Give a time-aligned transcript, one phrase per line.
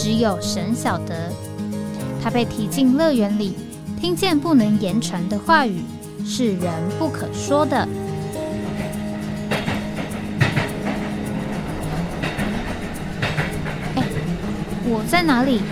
[0.00, 1.32] 只有神晓得，
[2.22, 3.56] 他被提进乐园里，
[4.00, 5.82] 听见不能言传的话语，
[6.24, 7.76] 是人不可说的。
[13.96, 14.04] 哎，
[14.84, 15.62] 我在哪里？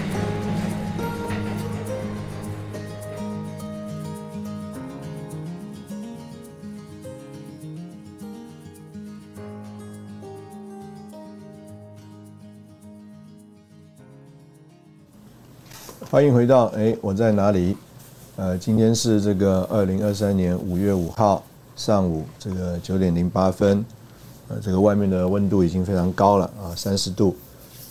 [16.17, 17.77] 欢迎回到哎，我在哪里？
[18.37, 21.45] 呃，今天是这个二零二三年五月五号
[21.77, 23.85] 上午这个九点零八分，
[24.49, 27.37] 呃，这个外面的温度已经非常高了啊，三十度。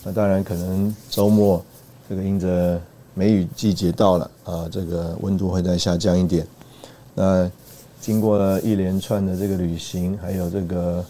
[0.02, 1.64] 那当然可能周末
[2.08, 2.80] 这个因着
[3.14, 6.44] 梅雨季节到了啊，这个温度会再下降一点。
[7.14, 7.48] 那
[8.00, 11.04] 经过了一连串的这个旅行，还有这个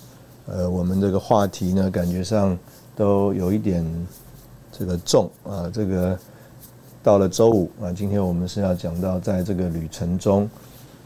[0.48, 2.58] 呃，我们这个话题呢，感觉上
[2.94, 3.82] 都有一点
[4.70, 6.18] 这个重啊，这个。
[7.06, 10.50] 到了周五啊，今天我们是要讲到在这个旅程中，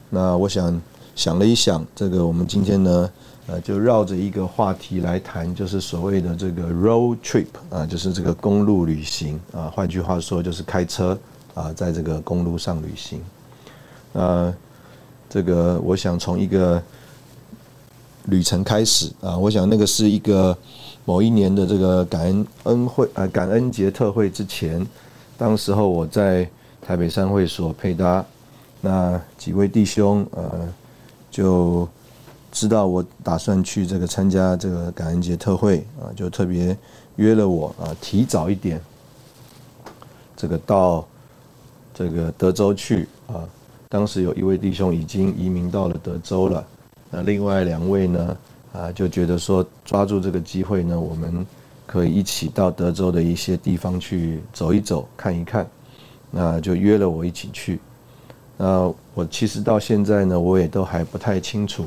[0.08, 0.80] 那我想
[1.14, 3.10] 想了一想，这个我们今天呢，
[3.46, 11.18] 呃，就绕着一个话题来谈，就是所谓的这个 road trip 啊，就是这个公路旅行啊，换句话说就是开车
[11.52, 13.20] 啊，在这个公路上旅行。
[14.14, 14.54] 呃，
[15.28, 16.82] 这个我想从一个
[18.24, 20.56] 旅程开始啊，我想那个是一个
[21.04, 24.86] 某一年的这个感恩恩会啊，感恩节特会之前。
[25.40, 26.46] 当时候我在
[26.82, 28.22] 台北山会所配搭，
[28.82, 30.68] 那几位弟兄呃
[31.30, 31.88] 就
[32.52, 36.76] 知道我打算去这个参加这个感恩节特会啊，就特别
[37.16, 38.78] 约了我啊，提早一点
[40.36, 41.08] 这个到
[41.94, 43.48] 这个德州去啊。
[43.88, 46.62] 当时有一位弟兄已经移民到了德州了，
[47.10, 48.36] 那另外两位呢
[48.74, 51.46] 啊就觉得说抓住这个机会呢，我们。
[51.90, 55.66] 可以一起到德州的一些地方去走一走、看一看，
[56.30, 57.80] 那就约了我一起去。
[58.56, 61.86] 那我其实到现在呢，我也都还不太清楚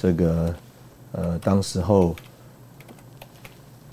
[0.00, 0.52] 这个
[1.12, 2.12] 呃，当时候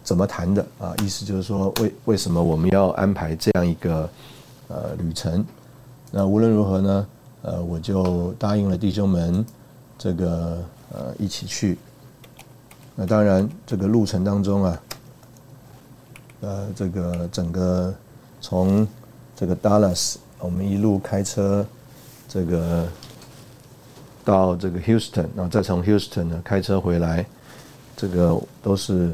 [0.03, 0.95] 怎么谈的啊？
[1.03, 4.09] 意思就是说，为为什么我们要安排这样一个
[4.69, 5.45] 呃旅程？
[6.09, 7.07] 那无论如何呢，
[7.43, 9.45] 呃，我就答应了弟兄们
[9.99, 11.77] 这个呃一起去。
[12.95, 14.81] 那当然，这个路程当中啊。
[16.43, 17.93] 呃，这个整个
[18.41, 18.85] 从
[19.33, 21.65] 这个 Dallas，我们一路开车，
[22.27, 22.85] 这个
[24.25, 27.25] 到这个 Houston，然后再从 Houston 呢开车回来，
[27.95, 29.13] 这个都是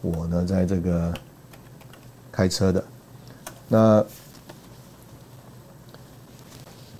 [0.00, 1.14] 我呢在这个
[2.32, 2.82] 开车的。
[3.68, 4.04] 那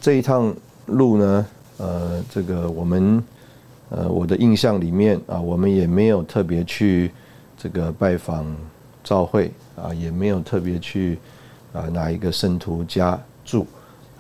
[0.00, 0.54] 这一趟
[0.86, 1.47] 路呢，
[1.78, 3.20] 呃，这个我们
[3.91, 7.10] 呃我的印象里面啊，我们也没有特别去
[7.58, 8.47] 这个拜访。
[9.02, 11.18] 召会啊，也没有特别去
[11.72, 13.66] 啊哪一个圣徒家住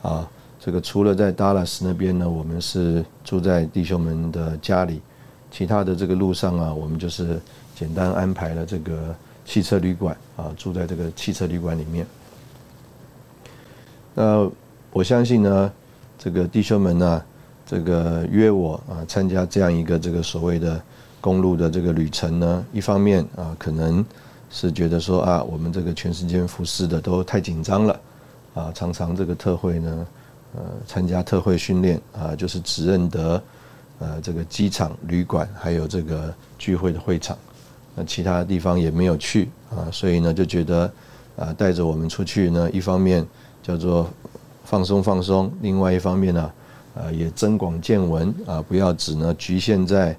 [0.02, 0.28] 啊。
[0.64, 5.00] 这个除了在达拉斯那边呢，我们是住在弟兄们的家里。
[5.50, 7.38] 其他的这个路上啊，我们就是
[7.74, 12.06] 简单安排了这个汽车旅馆啊，住在这个汽车旅馆里面。
[14.14, 14.48] 那
[14.92, 15.72] 我相信呢，
[16.16, 17.22] 这个弟兄们呢，
[17.66, 20.80] 这个约我啊参加这样一个这个所谓的
[21.20, 24.04] 公路的这个旅程呢，一方面啊可能。
[24.54, 28.00] 是觉得说啊，我们这个全世界服侍的都太紧张了，
[28.52, 30.06] 啊，常常这个特会呢，
[30.54, 33.42] 呃，参加特会训练啊，就是只认得，
[33.98, 37.36] 呃，这个机场、旅馆还有这个聚会的会场，
[37.94, 40.92] 那其他地方也没有去啊，所以呢就觉得
[41.34, 43.26] 啊，带着我们出去呢，一方面
[43.62, 44.06] 叫做
[44.64, 46.52] 放松放松，另外一方面呢，
[46.94, 50.14] 呃，也增广见闻啊，不要只呢局限在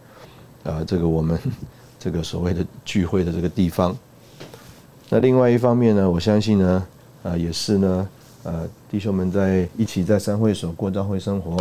[0.64, 1.40] 啊这个我们
[2.00, 3.96] 这个所谓的聚会的这个地方。
[5.10, 6.88] 那另外一方面呢，我相信呢，
[7.22, 8.10] 啊，也是呢，
[8.44, 11.58] 呃，弟兄们在一起在三会所过教会生活，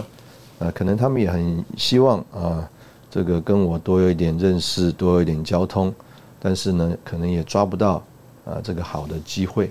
[0.58, 2.66] 啊，可能他们也很希望啊，
[3.10, 5.94] 这个跟我多有一点认识，多有一点交通，
[6.40, 8.02] 但是呢，可能也抓不到
[8.46, 9.70] 啊这个好的机会，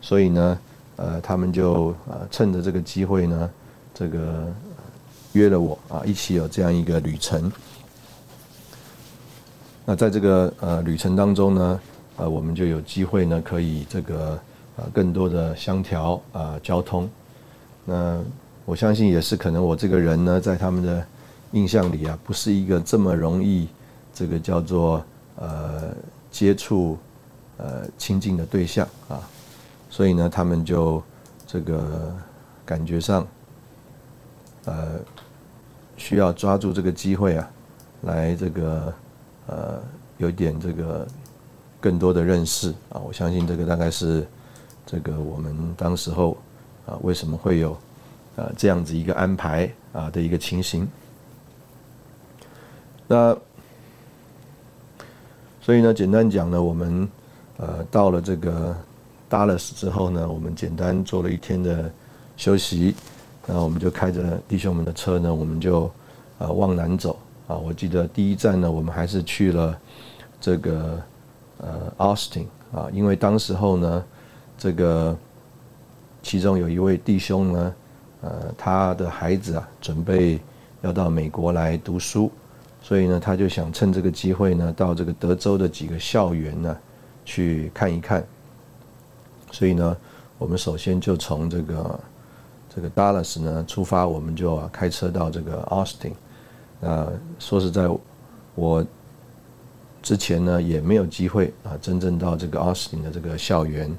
[0.00, 0.58] 所以呢，
[0.94, 3.50] 呃，他们就啊趁着这个机会呢，
[3.92, 4.46] 这个
[5.32, 7.50] 约了我啊，一起有这样一个旅程。
[9.84, 11.80] 那在这个呃旅程当中呢。
[12.18, 14.32] 呃，我们就有机会呢，可以这个
[14.76, 17.08] 啊更多的相调啊交通。
[17.84, 18.20] 那
[18.64, 21.06] 我相信也是可能我这个人呢，在他们的
[21.52, 23.68] 印象里啊，不是一个这么容易
[24.12, 25.02] 这个叫做
[25.36, 25.94] 呃
[26.30, 26.98] 接触
[27.56, 29.20] 呃亲近的对象啊，
[29.88, 31.02] 所以呢，他们就
[31.46, 32.12] 这个
[32.66, 33.26] 感觉上
[34.64, 34.98] 呃
[35.96, 37.50] 需要抓住这个机会啊，
[38.02, 38.92] 来这个
[39.46, 39.80] 呃
[40.18, 41.06] 有点这个
[41.80, 44.26] 更多的认识啊，我相信这个大概是
[44.86, 46.36] 这个我们当时候
[46.86, 47.76] 啊为什么会有。
[48.36, 50.88] 啊，这样子一个安排啊的一个情形。
[53.08, 53.36] 那
[55.60, 57.08] 所以呢，简单讲呢，我们
[57.56, 58.76] 呃到了这个
[59.28, 61.90] Dallas 之后呢，我们简单做了一天的
[62.36, 62.94] 休息，
[63.44, 65.90] 那我们就开着弟兄们的车呢，我们就
[66.38, 67.56] 呃往南走啊。
[67.56, 69.76] 我记得第一站呢，我们还是去了
[70.40, 71.02] 这个
[71.58, 74.04] 呃 Austin 啊，因为当时候呢，
[74.56, 75.16] 这个
[76.22, 77.74] 其中有一位弟兄呢。
[78.20, 80.40] 呃，他的孩子啊，准备
[80.82, 82.32] 要到美国来读书，
[82.82, 86.76] 所以呢，他就想趁这个机会呢，到这个德州的几个校园呢，
[87.24, 88.26] 去看一看。
[89.52, 89.96] 所以呢，
[90.36, 92.00] 我们首先就从这个
[92.74, 96.14] 这个 Dallas 呢出发，我们就开车到这个 Austin。
[96.80, 97.06] 那
[97.38, 97.88] 说实在，
[98.56, 98.84] 我
[100.02, 103.94] 之前呢也没有机会啊，真正到这个 Austin 的这个校园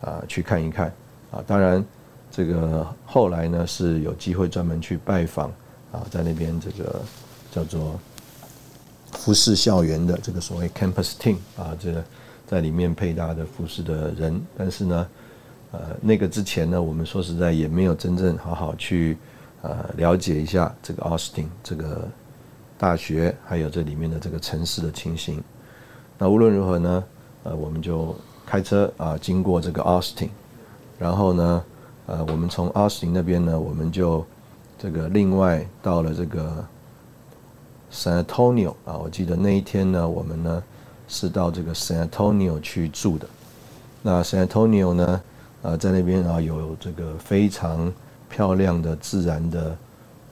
[0.00, 0.92] 啊去看一看
[1.30, 1.84] 啊，当然。
[2.34, 5.52] 这个后来呢是有机会专门去拜访
[5.92, 7.02] 啊，在那边这个
[7.52, 8.00] 叫做
[9.12, 12.02] 服饰校园的这个所谓 campus team 啊，这个
[12.46, 15.06] 在里面配搭的服饰的人，但是呢，
[15.72, 19.18] 呃，那个之前呢，我们说实在也没有真正好好去
[19.60, 22.08] 呃了解一下这个 Austin 这个
[22.82, 25.40] 大学，还有这里面的这个城市的情形。
[26.18, 27.04] 那无论如何呢，
[27.44, 28.12] 呃，我们就
[28.44, 30.30] 开车啊经过这个 Austin，
[30.98, 31.64] 然后呢。
[32.04, 34.26] 呃，我们从阿斯汀那边呢，我们就
[34.76, 36.62] 这个另外到了这个
[37.92, 40.60] San Antonio 啊，我记得那一天呢，我们呢
[41.06, 43.26] 是到这个 San Antonio 去住的。
[44.02, 45.22] 那 San Antonio 呢，
[45.62, 47.90] 呃，在那边啊有这个非常
[48.28, 49.76] 漂亮的自然的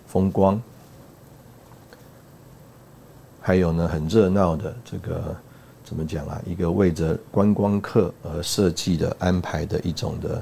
[0.08, 0.61] 风光，
[3.50, 5.35] 还有呢很热闹的这个
[5.82, 6.41] 怎么讲啊？
[6.47, 10.41] 一个为着观光客而设计的安排的一种的。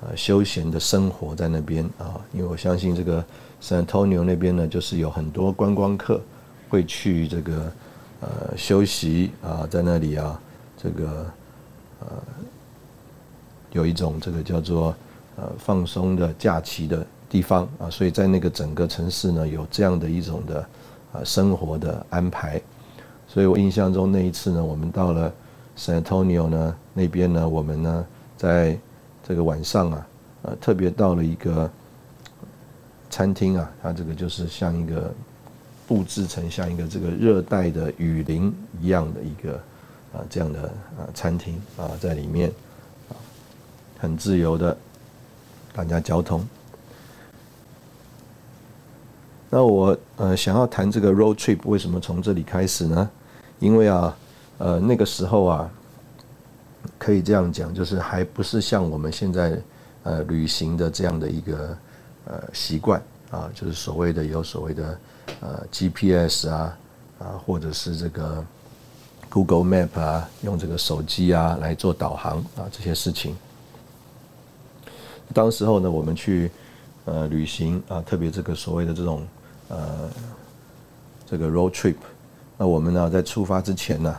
[0.00, 3.24] 呃，休闲的生活在那边啊，因为我相信这个
[3.62, 6.20] San Antonio 那边呢，就是有很多观光客
[6.68, 7.72] 会去这个
[8.20, 10.40] 呃休息啊，在那里啊，
[10.76, 11.26] 这个
[12.00, 12.06] 呃
[13.70, 14.92] 有一种这个叫做
[15.36, 20.68] 呃放松的假期的地方啊，所以在那个整个城市呢，有这样的一种的
[21.12, 22.60] 啊生活的安排，
[23.28, 25.32] 所以我印象中那一次呢，我们到了
[25.76, 28.06] San Antonio 呢那边呢，我们呢
[28.36, 28.78] 在。
[29.24, 30.06] 这个晚上啊，
[30.42, 31.70] 呃，特别到了一个
[33.08, 35.14] 餐厅啊，它这个就是像一个
[35.86, 39.54] 布置成像一个这个热带的雨林一样的一个
[40.12, 40.62] 啊这样的
[40.98, 42.50] 啊餐厅啊，在里面
[43.10, 43.14] 啊
[43.96, 44.76] 很自由的
[45.72, 46.44] 大家交通。
[49.54, 53.10] 那我呃想要谈这个 road trip 为什么从这里开始呢？
[53.58, 54.16] 因为啊，
[54.56, 55.70] 呃那个时候啊。
[56.98, 59.60] 可以这样讲，就是还不是像我们现在
[60.02, 61.76] 呃旅行的这样的一个
[62.24, 63.00] 呃习惯
[63.30, 64.98] 啊，就是所谓的有所谓的
[65.40, 66.78] 呃 GPS 啊
[67.20, 68.44] 啊，或者是这个
[69.28, 73.36] Google Map 啊，用这个手机啊来做导航啊这些事情。
[75.32, 76.50] 当时候呢，我们去
[77.04, 79.24] 呃旅行啊，特别这个所谓的这种
[79.72, 80.08] 呃
[81.26, 81.96] 这个 road trip，
[82.56, 84.16] 那我们呢在出发之前呢，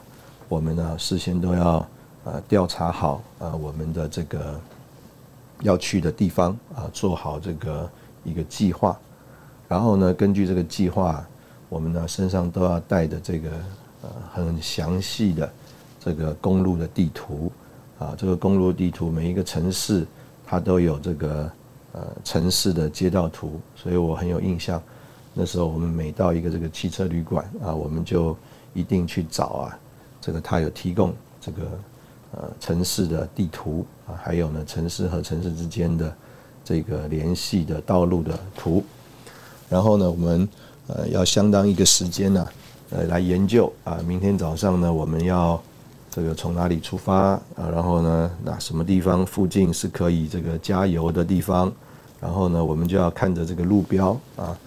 [0.50, 1.88] 我们呢事先都要。
[2.26, 4.58] 呃，调查好啊，我们的这个
[5.60, 7.90] 要去的地方啊，做好这个
[8.24, 8.98] 一个计划，
[9.68, 11.22] 然后呢，根据这个计划，
[11.68, 13.50] 我们呢身上都要带的这个
[14.04, 15.52] 呃很详细的
[16.00, 17.52] 这个公路的地图
[18.00, 20.08] 啊，这个公路地图每一个城市
[20.46, 21.52] 它都有这个
[21.92, 24.82] 呃城市的街道图，所以我很有印象。
[25.34, 28.36] 那时候我们每到一个这个汽车旅馆啊，我们就
[28.74, 29.80] 一定去找啊，
[30.22, 31.62] 这个他有提供这个。
[32.36, 36.12] 呃，城市的地图啊，还有呢，城市和城市之间的
[36.66, 38.84] 这个联系的道路的图。
[39.70, 40.50] 然后呢，我们
[40.88, 42.48] 呃要相当一个时间呢，
[42.90, 44.00] 呃来研究啊。
[44.08, 45.62] 明天早上呢，我们要
[46.10, 47.70] 这个从哪里出发啊？
[47.72, 51.72] 然后呢，那什么地方附近是可以这个加油的地方？
[52.20, 54.58] 然后呢，我们就要看着这个路标啊，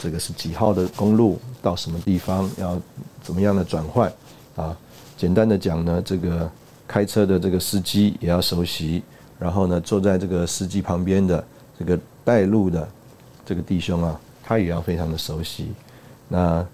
[0.00, 2.80] 这个是几号的公路，到什么地方要
[3.22, 4.12] 怎么样的转换
[4.56, 4.76] 啊？
[5.16, 6.50] 简单的讲呢，这个。
[6.86, 9.02] 开车的这个司机也要熟悉
[9.38, 11.42] 然后呢，坐在这个司机旁边的
[11.78, 12.86] 这个带路的
[13.44, 15.72] 这个弟兄啊，他也要非常的熟悉。
[16.28, 16.64] 那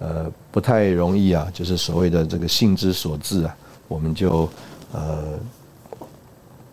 [0.00, 3.56] 呃不太容易啊，就是所谓的这个性之所至啊，
[3.86, 4.50] 我们就
[4.90, 5.38] 呃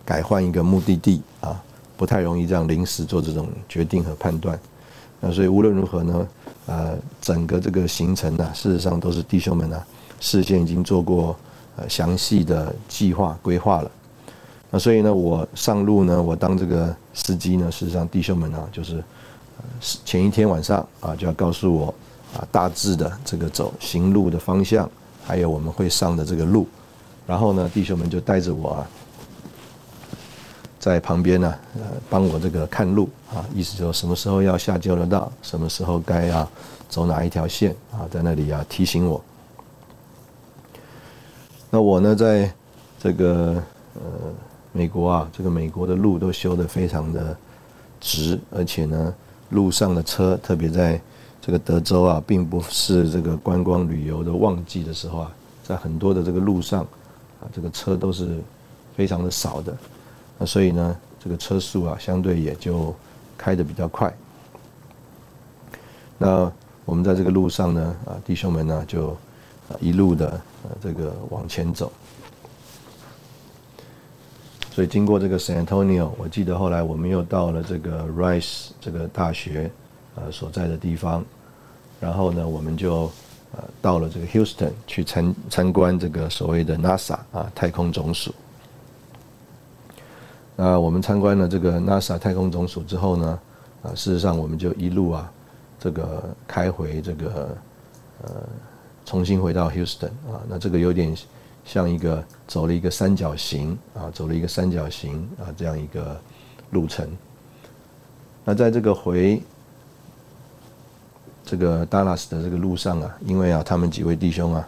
[0.04, 1.64] 改换一个目的地啊，
[1.96, 4.60] 不太容易这样临时做这种决定和判断。
[5.20, 6.28] 那所以无论如何呢，
[6.68, 9.84] 呃，整个这个行程呢，事实上都是弟兄们呢
[10.20, 11.36] 事先已经做过
[11.76, 13.92] 呃详细的计划规划了。
[14.70, 19.04] 那所以呢，我上路呢，我当这个司机呢，事实上弟兄们呢，就是
[20.04, 21.94] 前一天晚上啊，就要告诉我
[22.36, 24.90] 啊大致的这个走行路的方向，
[25.26, 26.68] 还有我们会上的这个路，
[27.26, 28.88] 然后呢，弟兄们就带着我啊，
[30.80, 36.50] 在旁边呢，呃，帮我这个看路啊，意思就是什么时候要下交流道，什么时候该要
[36.90, 39.24] 走哪一条线啊，在那里啊提醒我。
[41.70, 42.52] 那我呢，在
[43.00, 43.62] 这个
[43.96, 44.02] 呃。
[44.74, 47.36] 美国啊，这个美国的路都修得非常的
[48.00, 49.12] 直，而且呢，
[49.50, 51.02] 路上的车，特别在
[51.42, 55.32] 这个德州啊，并不是这个观光旅游的旺季的时候啊，
[55.64, 56.82] 在很多的这个路上
[57.42, 58.38] 啊，这个车都是
[58.96, 59.76] 非常的少的，
[60.38, 62.96] 那所以呢，这个车速啊，相对也就
[63.38, 64.13] 开得比较快。
[66.17, 66.51] 那
[66.86, 69.15] 我们在这个路上呢，啊，弟兄们呢，就
[69.79, 70.29] 一路的
[70.63, 71.91] 呃这个往前走。
[74.72, 79.72] 所以经过这个 San Antonio，我记得后来我们又到了这个 Rice 这个大学，
[80.15, 81.25] 呃所在的地方，
[82.00, 83.12] 然后呢，我们就
[83.53, 88.32] 呃到了这个 Houston 去参参观这个所谓的 NASA 啊太空总署。
[90.58, 93.40] 那我们参观了这个 NASA 太空总署之后呢，
[93.84, 95.32] 啊事实上我们就一路啊
[95.80, 97.58] 这个开回这个
[98.24, 98.32] 呃
[99.06, 101.16] 重新回到 Houston 啊，那这个有点。
[101.68, 106.18] 像一个走了一个三角形啊，走了一个三角形啊，这样一个
[106.72, 107.06] 路程。
[108.46, 109.42] 那在这个回
[111.44, 114.66] 这个 Dallas 的这个路上啊，因为啊，他们几位弟兄啊，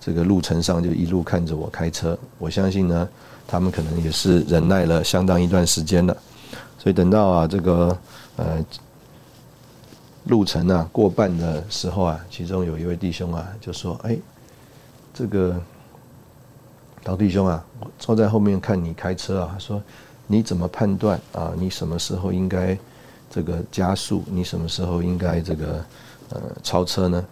[0.00, 3.08] 这个路程上就一路看着我开车，我相信呢，
[3.50, 6.16] 他们可能也是忍耐了相当一段时间了。
[6.78, 7.98] 所以等到啊，这个
[8.36, 8.64] 呃
[10.24, 14.16] 路程啊过半的时候啊，其中有一位弟兄啊就说：“哎，
[15.12, 15.60] 这个。”
[17.04, 17.64] 老弟兄啊，
[17.98, 19.82] 坐在后面看你开车啊，说
[20.26, 21.50] 你怎么判断啊？
[21.56, 22.78] 你什么时候应该
[23.30, 24.22] 这个加速？
[24.26, 25.82] 你什么时候应该这个
[26.28, 27.24] 呃超车呢？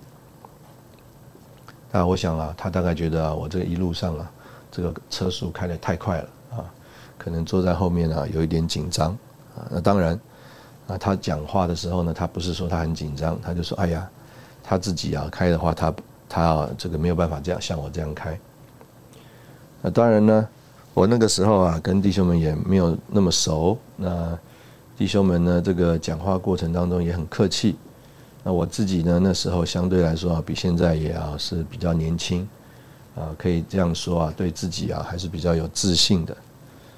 [1.93, 4.33] 那我想啊，他大概觉得啊，我这一路上啊，
[4.79, 6.65] 这个车速开得太快了啊，
[7.19, 9.11] 可能坐在后面啊有一点紧张
[9.57, 9.67] 啊。
[9.69, 10.19] 那当然
[10.87, 14.09] 啊，他讲话的时候呢，他不是说他很紧张，他就说哎呀，
[14.63, 15.93] 他自己啊开的话，他
[16.29, 18.39] 他这个没有办法这样像我这样开。
[19.83, 20.49] 那当然呢，
[20.95, 23.77] 我那个时候啊，跟弟兄们也没有那么熟。
[23.97, 24.39] 那
[24.97, 27.77] 弟兄们呢，这个讲话过程当中也很客气。
[28.45, 32.49] 那我自己呢，那时候相对来说啊，比现在也啊是比较年轻，
[33.19, 36.37] 啊，可以这样说啊，对自己啊还是比较有自信的。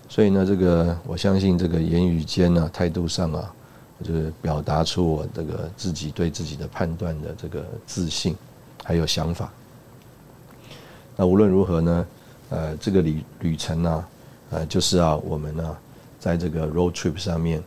[0.09, 3.55] 所以呢，这个我相信这个言语间呢，态度上啊，
[4.03, 8.37] 就是表达出我这个自己对自己的判断的这个自信，
[8.85, 9.51] 还有想法。
[11.17, 12.07] 那无论如何呢？
[12.51, 14.05] 呃，这个旅旅程呢，
[14.51, 15.77] 呃，就是啊，我们呢，
[16.19, 17.63] 在这个 road trip 上面，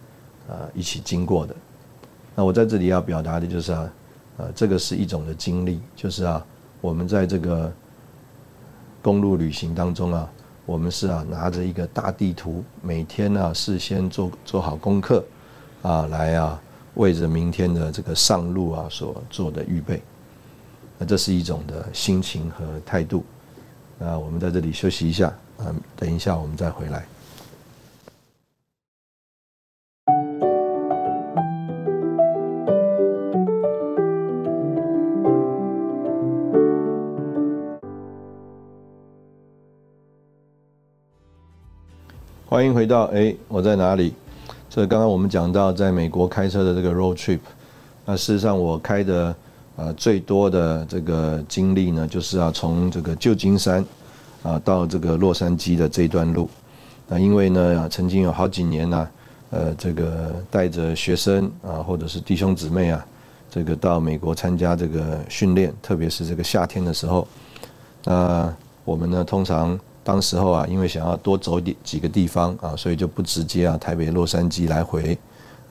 [0.45, 1.55] 啊，一起经过的。
[2.35, 3.89] 那我在这里要表达的就是啊，
[4.35, 6.45] 呃，这个是一种的经历，就是啊，
[6.81, 7.71] 我们在这个
[9.03, 10.27] 公路旅行当中啊，
[10.65, 15.23] 我们是啊，拿着一个大地图，每天呢，事先做做好功课，
[15.81, 16.59] 啊，来啊，
[16.93, 20.01] 为着明天的这个上路啊所做的预备。
[20.97, 23.25] 那这是一种的心情和态度。
[23.99, 27.05] 啊我们在这里休息一下，嗯，等一下我们再回来。
[42.53, 44.13] 欢迎回到哎，我在哪里？
[44.69, 47.39] 这刚刚我们讲到在美国开车的这个 road trip，
[48.05, 49.35] 那事实上我开的。
[49.75, 53.83] 呃，最多的这个经历呢，就是要从这个旧金山
[54.43, 56.47] 啊到这个洛杉矶的这段路。
[57.07, 59.09] 那因为呢，曾经有好几年呢，
[59.49, 63.03] 呃，这个带着学生啊，或者是弟兄姊妹啊，
[63.49, 67.27] 这个到美国参加这个训练，特别是这个夏天的时候。
[68.03, 68.53] 那
[68.85, 75.17] 我们呢，通常当时候啊，因为想要多走点几个地方啊，所以就不直接啊台北洛杉矶来回。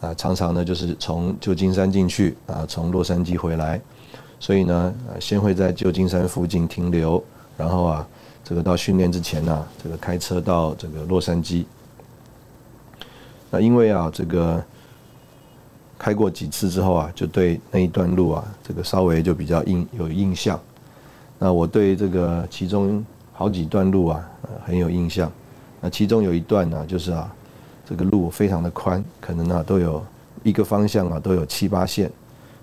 [0.01, 3.81] 啊，常常呢就是从旧金山进去啊，从洛杉矶回来，
[4.41, 7.23] 所以呢，先会在旧金山附近停留，
[7.57, 8.09] 然后啊，
[8.43, 11.65] 这个到训练之前呢，这个开车到这个洛杉矶。
[13.49, 14.61] 那因为啊，这个
[15.97, 20.59] 开过几次之后啊，就对那一段路啊，这个稍微就比较印有印象。
[21.39, 23.07] 那我对这个其中
[23.43, 24.25] 好几段路啊，
[24.65, 25.29] 很有印象。
[25.81, 27.29] 那其中有一段呢，就是啊，
[27.85, 30.01] 这个路非常的宽，可能啊都有
[30.45, 32.09] 一个方向啊都有七八线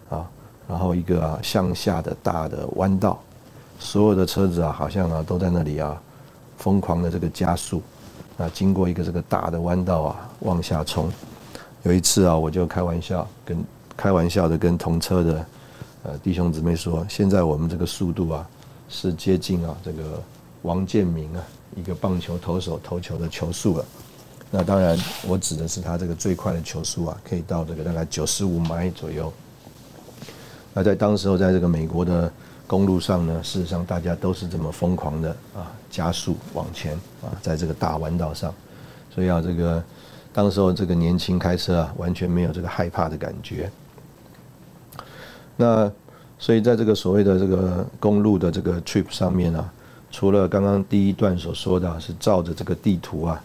[0.10, 0.26] 啊，
[0.70, 3.20] 然后一个啊向下的大的弯道，
[3.78, 6.02] 所有的车子啊好像啊都在那里啊
[6.56, 7.82] 疯狂的这个加速。
[8.38, 11.12] 那经过一个这个大的弯道啊，往下冲。
[11.84, 13.62] 有一次啊，我就开玩笑跟
[13.98, 15.46] 开玩笑的跟同车的
[16.04, 18.48] 呃弟兄姊妹说，现在我们这个速度啊，
[18.88, 20.24] 是接近啊这个
[20.62, 21.44] 王建民啊
[21.76, 23.86] 一个棒球投手投球的球速了。
[24.52, 24.98] 那当然，
[25.28, 29.32] 我指的是他这个最快的球速啊，可以到这个大概九十五迈左右。
[30.74, 32.32] 那在当时候，在这个美国的。
[32.70, 38.54] 公路上呢，事实上大家都是这么疯狂的啊，加速往前啊，在这个大弯道上，
[39.10, 39.84] 所以啊，这个
[40.32, 43.72] 当时候这个年轻开车啊，完全没有这个害怕的感觉。
[45.58, 45.92] 那
[46.38, 49.74] 所以在这个所谓的这个公路的这个 trip 上面啊，
[50.12, 53.44] 除了刚刚第一段所说的，是照着这个地图啊，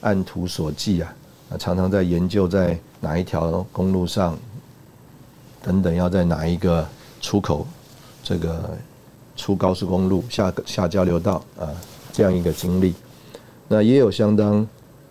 [0.00, 1.14] 按图索骥啊，
[1.50, 4.36] 啊，常常在研究在哪一条公路上，
[5.62, 6.86] 等等要在哪一个
[7.20, 7.66] 出口。
[8.20, 8.76] 这个
[9.36, 11.70] 出高速公路下下交流道啊，
[12.12, 12.92] 这样一个经历，
[13.68, 14.66] 那也有相当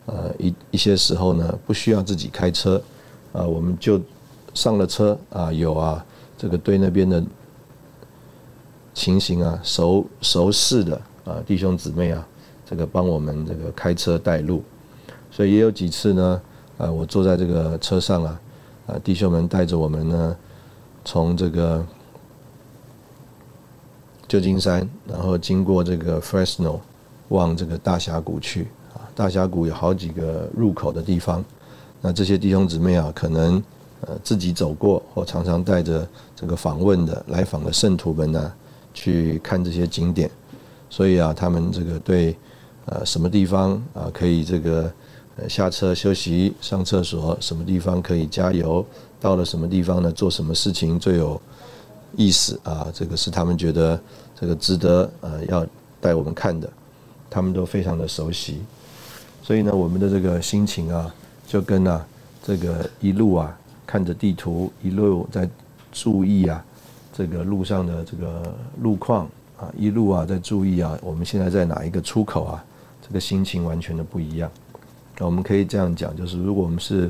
[0.05, 2.79] 呃一一些时候呢，不需要自己开车
[3.33, 4.00] 啊，我们就
[4.53, 6.05] 上了车啊，有啊
[6.38, 7.24] 这个对那边的
[8.97, 12.27] 情形啊熟熟识的啊弟兄姊妹啊，
[12.65, 14.63] 这个帮我们这个开车带路，
[15.29, 16.41] 所以也有几次呢
[16.79, 18.41] 啊，我坐在这个车上啊
[18.87, 20.35] 啊弟兄们带着我们呢
[21.05, 21.85] 从这个。
[24.29, 26.81] 旧金山，然后经过这个 Fresno，
[27.29, 28.99] 往这个大峡谷去啊。
[29.15, 31.41] 大峡谷有好几个入口的地方，
[32.01, 33.63] 那这些弟兄姊妹啊，可能
[34.01, 36.05] 呃自己走过，或常常带着
[36.36, 38.53] 这个访问的来访的圣徒们呢，
[38.97, 40.27] 去看这些景点。
[40.89, 42.36] 所以啊，他们这个对
[42.86, 44.91] 呃什么地方啊可以这个
[45.47, 48.83] 下车休息、上厕所，什么地方可以加油，
[49.21, 51.39] 到了什么地方呢，做什么事情最有。
[52.15, 53.99] 意思啊，这个是他们觉得
[54.33, 55.63] 这个值得呃要
[55.99, 56.67] 带我们看的，
[57.29, 58.62] 他们都非常的熟悉，
[59.43, 61.13] 所以呢，我们的这个心情啊，
[61.45, 62.03] 就跟啊
[62.41, 63.55] 这个一路啊
[63.86, 65.47] 看着地图，一路在
[65.91, 66.63] 注意啊
[67.17, 69.25] 这个路上的这个路况
[69.58, 72.63] 啊，一路啊在注意啊我们现在在哪一个出口啊，
[73.01, 74.51] 这个心情完全的不一样。
[75.17, 77.10] 那我们可以这样讲，就是如果我们是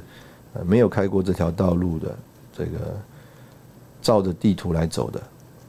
[0.53, 2.17] 呃没有开过这条道路的
[2.55, 2.97] 这个。
[3.99, 5.19] 照着地图来走的，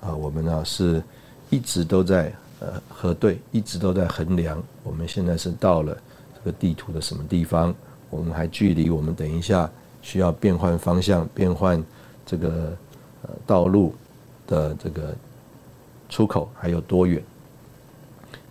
[0.01, 1.03] 啊，我们呢是
[1.51, 4.63] 一直都在呃核对，一直都在衡量。
[4.85, 5.97] 我们现在是到了
[6.37, 7.75] 这个地图的什么地方？
[8.11, 9.69] 我们还距离我们等一下
[10.03, 11.83] 需要变换方向、变换
[12.25, 12.77] 这个
[13.23, 13.93] 呃道路
[14.49, 15.15] 的这个
[16.09, 17.23] 出口还有多远？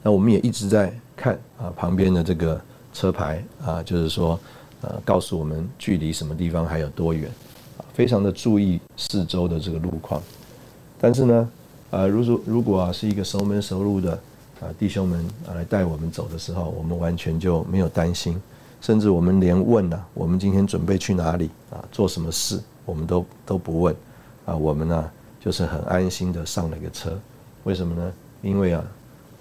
[0.02, 2.62] 那我们也一直在看啊旁边的这个
[2.94, 4.40] 车牌啊，就是说
[4.82, 7.30] 呃告诉我们距离什么地方还有多远。
[7.94, 10.22] 非常的注意四周的这个路况，
[11.00, 11.50] 但是呢，
[11.90, 14.12] 呃，如果如果啊是一个熟门熟路的
[14.62, 18.40] 啊弟兄们啊来带我们走的时候，我们完全就没有担心，
[18.82, 23.96] 甚至我们连问呢，我们今天准备去哪里啊，做什么事，我们都都不问，
[24.46, 25.12] 啊，我们呢
[25.48, 27.18] 就是很安心的上了一个车，
[27.64, 28.14] 为什么呢？
[28.42, 28.84] 因为啊，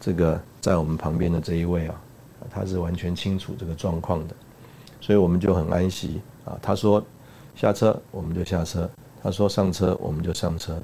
[0.00, 2.00] 这个在我们旁边的这一位啊，
[2.48, 4.36] 他是完全清楚这个状况的，
[5.00, 6.56] 所以我们就很安息啊。
[6.62, 7.04] 他说。
[7.56, 8.86] 下车我们就下车，
[9.22, 10.78] 他说上车我们就上车。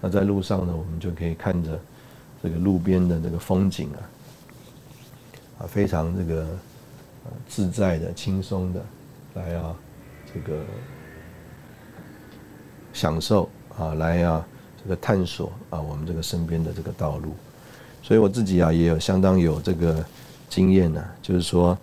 [0.00, 1.78] 那在路上呢，我们就可以看着
[2.42, 4.00] 这个路边的这个风景啊，
[5.58, 6.46] 啊，非常这个
[7.46, 8.82] 自在的、轻松的
[9.34, 9.76] 来啊，
[10.32, 10.62] 这个
[12.94, 14.48] 享受啊，来啊，
[14.84, 17.34] 这个探索啊，我们这个身边的这个道路。
[18.02, 20.04] 所以我自己啊，也有相当有这个
[20.48, 21.76] 经验呢，就是说，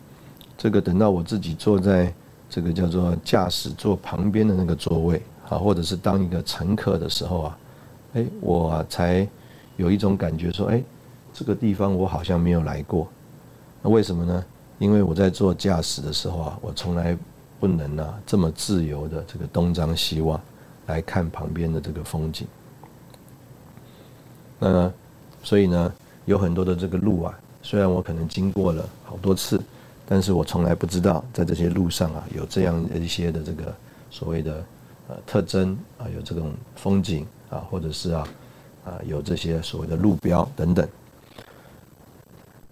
[0.58, 2.14] 这个等到我自己坐在。
[2.54, 7.58] 这个叫做驾驶座旁边的那个座位啊，或者是当一个乘客的时候啊，
[8.14, 9.26] 哎，我才
[9.78, 10.84] 有一种感觉说，哎，
[11.34, 13.08] 这个地方我好像没有来过。
[13.82, 14.44] 那为什么呢？
[14.80, 17.18] 因为我在做驾驶的时候啊，我从来
[17.58, 20.38] 不能啊这么自由的这个东张西望
[20.88, 22.46] 来看旁边的这个风景。
[24.62, 24.93] 那
[25.43, 25.91] 所以呢，
[26.26, 29.60] 有很多的这个路啊，虽然我可能经过了好多次。
[30.13, 33.74] 但是我从来不知道，在这些路上啊，有这样一些的这个
[34.10, 34.62] 所谓的
[35.08, 38.28] 呃特征啊，有这种风景啊，或者是啊
[38.84, 40.86] 啊有这些所谓的路标等等。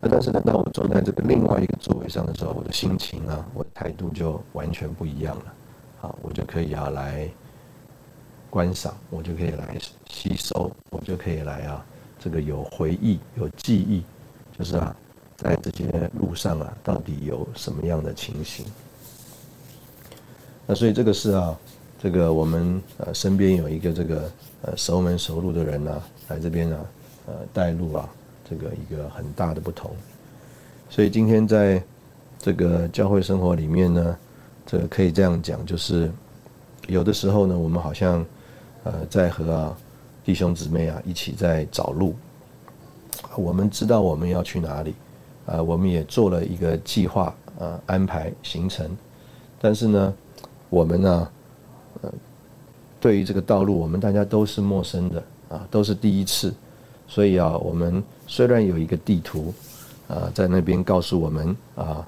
[0.02, 5.46] 那但是等到我坐在这个另外一个座位上的时候，我的心情啊，我的态度就完全不一样了。
[6.02, 7.26] 好，我就可以啊来
[8.50, 9.78] 观赏，我就可以来
[10.10, 11.86] 吸收，我就可以来啊
[12.20, 14.04] 这个有回忆、有记忆，
[14.58, 14.96] 就是啊
[15.38, 18.66] 在这些路上啊到底有什么样的情形。
[20.66, 21.58] 那所以这个是啊，
[22.02, 24.32] 这个我们呃身边有一个这个
[24.64, 26.86] 呃熟门熟路的人呢，来这边呢
[27.28, 28.10] 呃带路啊。
[28.52, 29.92] 这个一个很大的不同，
[30.90, 31.80] 所以今天在
[32.40, 34.18] 这个教会生活里面呢，
[34.66, 36.12] 这个可以这样讲，就是
[36.88, 38.26] 有的时候呢，我们好像
[38.90, 39.76] 呃在和
[40.26, 42.16] 弟兄姊妹啊一起在找路，
[43.36, 44.96] 我们知道我们要去哪里，
[45.46, 48.90] 啊，我们也做了一个计划啊安排行程，
[49.62, 50.14] 但是呢，
[50.70, 51.30] 我们呢，
[52.02, 52.12] 呃，
[53.00, 56.54] 对于这个道路，我们大家都是陌生的啊，都是第一次。
[57.08, 59.54] 所以啊，我们虽然有一个地图，
[60.08, 62.08] 啊，在那边告诉我们啊，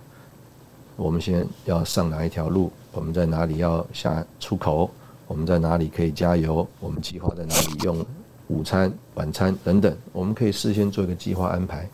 [0.95, 4.91] 我们先要上哪一条路，我们在哪里要下出口，
[5.31, 8.05] 我们在哪里可以加油，我们计划在哪里用
[8.49, 11.87] 午餐、晚餐等等，我们可以事先做一个计划安排。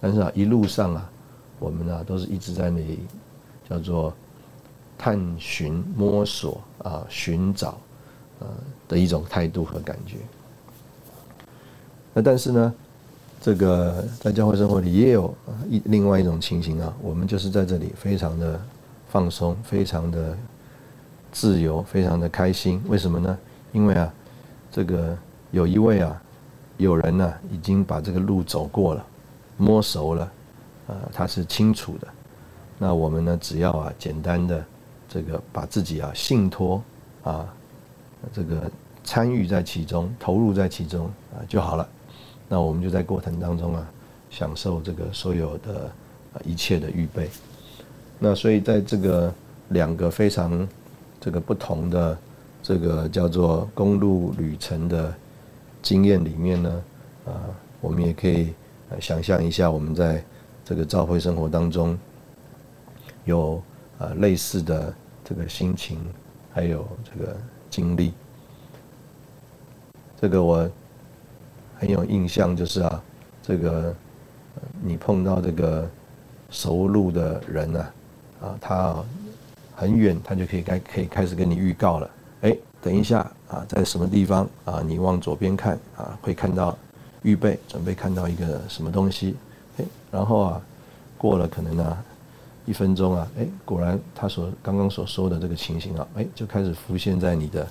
[0.00, 1.08] 但是啊，一路上啊，
[1.60, 2.98] 我们呢都是一直在那里
[3.68, 4.12] 叫做
[4.98, 7.78] 探寻、摸索啊、寻找
[8.40, 8.48] 呃
[8.88, 10.16] 的一种态度和感觉。
[12.12, 12.74] 那但是呢，
[13.40, 15.32] 这个在教会生活里也有
[15.68, 18.60] 一另外一种情形啊，我们就是在这里非常的
[19.08, 20.36] 放松，非常的
[21.32, 22.82] 自由，非常的开心。
[22.86, 23.38] 为什么呢？
[23.72, 24.12] 因为啊，
[24.70, 25.16] 这个
[25.50, 26.22] 有一位啊，
[26.76, 29.06] 有人呢已经把这个路走过了，
[29.56, 30.32] 摸熟了，
[30.88, 32.08] 啊，他是清楚的。
[32.78, 34.64] 那我们呢，只要啊，简单的
[35.08, 36.82] 这个把自己啊信托
[37.22, 37.46] 啊，
[38.32, 38.70] 这个
[39.04, 41.88] 参与在其中，投入在其中啊就好了。
[42.48, 43.86] 那我们就在过程当中啊，
[44.30, 45.90] 享受这个所有的
[46.44, 47.30] 一切的预备。
[48.18, 49.32] 那所以在这个
[49.68, 50.68] 两个非常
[51.20, 52.18] 这个不同的
[52.62, 55.14] 这个叫做公路旅程的
[55.82, 56.82] 经验里面呢，
[57.26, 57.32] 啊，
[57.80, 58.52] 我们也可以
[58.98, 60.24] 想象一下，我们在
[60.64, 61.98] 这个召会生活当中
[63.24, 63.62] 有
[63.98, 65.98] 啊类似的这个心情，
[66.52, 67.36] 还有这个
[67.68, 68.12] 经历。
[70.20, 70.68] 这个我。
[71.80, 73.02] 很有印象，就是啊，
[73.42, 73.96] 这个
[74.82, 75.88] 你碰到这个
[76.50, 77.86] 熟路的人呢，
[78.42, 79.02] 啊，他
[79.80, 82.10] 很远，他就可以开可以开始跟你预告了。
[82.42, 84.82] 哎，等一下啊，在什么地方啊？
[84.86, 86.76] 你往左边看啊，会看到
[87.22, 89.34] 预备准备看到一个什么东西。
[89.78, 90.60] 哎，然后啊，
[91.16, 92.04] 过了可能啊
[92.66, 97.66] 一分钟啊，哎，果然他所刚刚所说的这个情形啊，哎，就开始浮现在你的。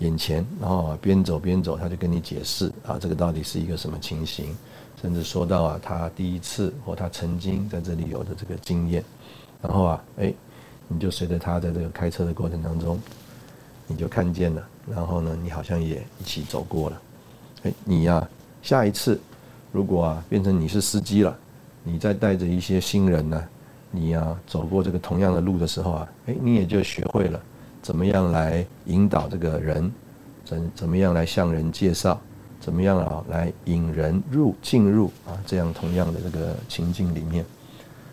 [0.00, 4.54] 眼前，然后边走边走，他就跟你解释啊，这个到底是一个什么情形，
[5.00, 9.02] 甚至说到啊，他第一次或他曾经在这里有的这个经验，
[9.62, 10.34] 然后啊，哎，
[10.88, 13.00] 你就随着他在这个开车的过程当中，
[13.86, 17.02] 你就看见了，然后呢，你好像也一起走过了，
[17.64, 18.28] 哎，你呀，
[18.62, 19.20] 下一次
[19.72, 21.36] 如果啊变成你是司机了，
[21.82, 23.42] 你再带着一些新人呢，
[23.90, 27.40] 你呀走过这个同样的路的时候啊，哎，你也就学会了。
[27.82, 29.92] 怎么样来引导这个人？
[30.44, 32.20] 怎怎么样来向人介绍？
[32.60, 37.44] 怎么样啊来引人入进入啊这样同样的这个情境里面？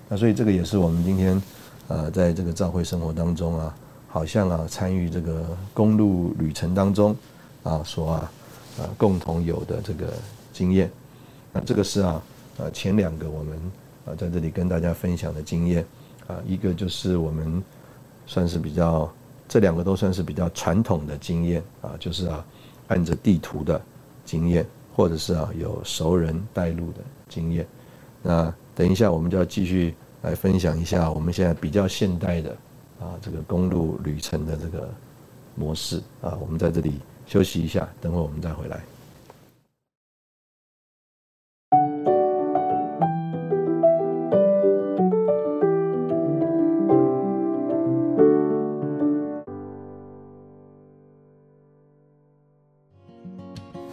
[0.09, 1.41] 那所以这个也是我们今天
[1.87, 3.75] 呃在这个教会生活当中啊，
[4.07, 7.15] 好像啊参与这个公路旅程当中
[7.63, 8.31] 啊所啊
[8.79, 10.13] 呃共同有的这个
[10.51, 10.91] 经验。
[11.51, 12.21] 那这个是啊
[12.57, 13.57] 呃前两个我们
[14.05, 15.85] 啊在这里跟大家分享的经验
[16.27, 17.63] 啊，一个就是我们
[18.25, 19.11] 算是比较。
[19.45, 22.43] 这两个都算是比较传统的经验啊，就是啊，
[22.87, 23.79] 按着地图的
[24.25, 24.65] 经验，
[24.95, 27.67] 或者是啊有熟人带路的经验。
[28.23, 32.49] 那等一下我们就要继续来分享一下我们现在比较现代的
[32.97, 34.89] 啊这个公路旅程的这个
[35.53, 36.37] 模式啊。
[36.39, 38.81] 我们在这里休息一下，等会我们再回来。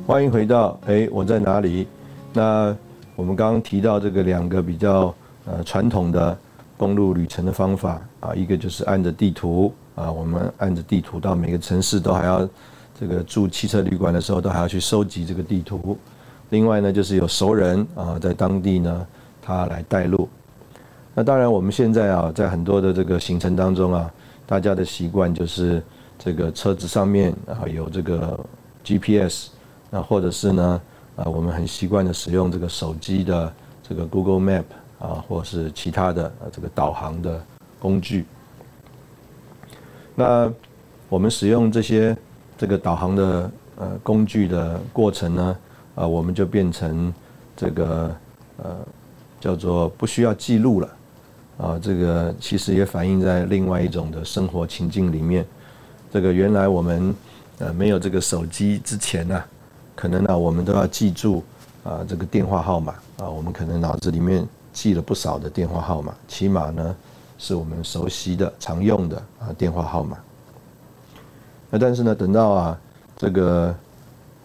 [0.07, 1.89] 欢迎回到哎，我在哪里？
[2.33, 2.77] 那
[3.17, 5.13] 我们刚刚提到这个两个比较
[5.47, 6.37] 呃传统的
[6.77, 12.49] 公路旅程的方法啊，一个就是按着地图啊，我们按着地图到每个城市都还要
[12.99, 15.97] 这个住汽车旅馆的时候都还要去收集这个地图。
[16.51, 19.07] 另外呢，就是有熟人啊，在当地呢
[19.41, 20.29] 他来带路。
[21.15, 24.11] 那当然我们现在啊，在很多的这个行程当中啊，
[24.47, 25.83] 大家的习惯就是
[26.19, 28.39] 这个车子上面啊有这个
[28.85, 29.49] GPS。
[29.91, 30.81] 那或者是呢，
[31.17, 34.65] 啊，我们很习惯的使用这个手机的这个 Google Map
[35.01, 37.43] 啊，或是其他的这个导航的
[37.81, 38.25] 工具。
[40.15, 40.53] 那
[41.09, 42.17] 我们使用这些
[42.57, 45.57] 这个导航的呃工具的过程呢，
[45.95, 47.13] 啊，我们就变成
[47.57, 48.15] 这个
[48.59, 48.77] 呃
[49.41, 50.89] 叫做不需要记录了，
[51.57, 55.45] 啊，这个其实也反映在另外一种的生活情境里面。
[56.13, 57.15] 这个原来我们
[57.59, 59.43] 呃没有这个手机之前呢，
[59.95, 61.43] 可能呢我们都要记住
[61.83, 66.97] 啊这个电话号码啊，我们可能脑子里面记了不少的电话号码，起码呢
[67.39, 70.17] 是我们熟悉的、常用的啊电话号码。
[71.71, 72.81] 那但是呢，等到啊，
[73.17, 73.75] 这个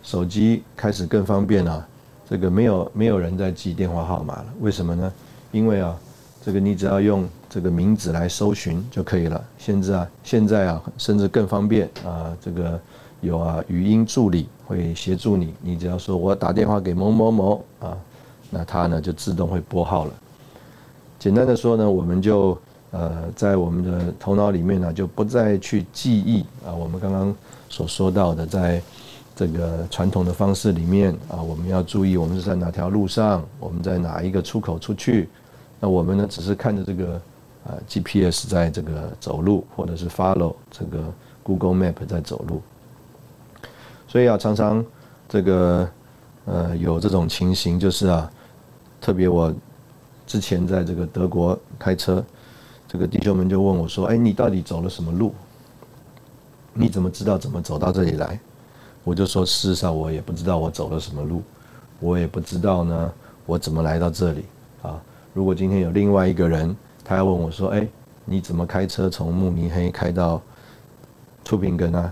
[0.03, 1.87] 手机开始更方便了，
[2.29, 4.45] 这个没有没有人在记电话号码了。
[4.59, 5.11] 为什么呢？
[5.51, 5.97] 因为啊，
[6.43, 9.43] 这个你只要用这个名字来搜寻就可以了。
[9.57, 12.79] 现在啊，现在啊，甚至更方便啊，这个
[13.21, 15.55] 有啊语音助理会协助你。
[15.61, 17.97] 你只要说我打电话给某某某啊，
[18.55, 20.13] 那它呢就自动会拨号了。
[21.19, 22.57] 简单的说呢，我们就。
[22.91, 27.35] 呃，在我们的头脑里面呢，就不再去记忆啊，我们刚刚
[27.67, 28.81] 所说到的，在
[29.35, 35.27] 这个传统的方式里面啊，我们要注意我们是在哪条路上，我们在哪一个出口出去，
[35.77, 37.21] 那我们呢，只是看着这个
[37.65, 41.03] 啊 GPS 在这个走路，或者是 follow 这个
[41.43, 42.61] Google Map 在走路，
[44.07, 44.85] 所以啊，常常
[45.27, 45.89] 这个
[46.45, 48.31] 呃有这种情形，就是啊，
[49.05, 49.53] 特别我
[50.25, 52.25] 之前在这个德国开车。
[52.87, 55.31] 这个弟兄们就问我说：“哎，你到底走了什么路？
[56.73, 58.39] 你怎么知道怎么走到这里来？”
[59.05, 61.43] 我就说：“事实上，我也不知道我走了什么路，
[61.99, 63.13] 我也不知道呢，
[63.45, 64.45] 我怎么来到这里
[64.81, 64.99] 啊？
[65.35, 67.87] 如果今天有另外一个人，他要问我说：‘哎，
[68.23, 70.41] 你怎么开车从慕尼黑开到
[71.43, 72.11] 出平根啊？’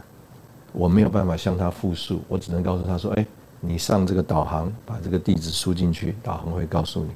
[0.74, 3.26] 我没有办法向他复述，我只能告诉他说：‘哎，
[3.66, 7.12] 你上这个导航，把这个地址输进去，导航会告诉你。’”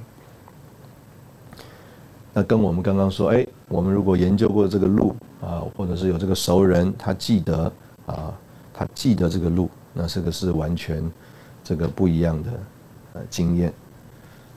[2.33, 7.71] 那跟我们刚刚说，哎，我们如果研究过这个路啊，或者是有这个熟人，他记得
[8.05, 8.33] 啊，
[8.73, 11.03] 他记得这个路，那这个是完全
[11.63, 12.49] 这个不一样的
[13.13, 13.73] 呃经验。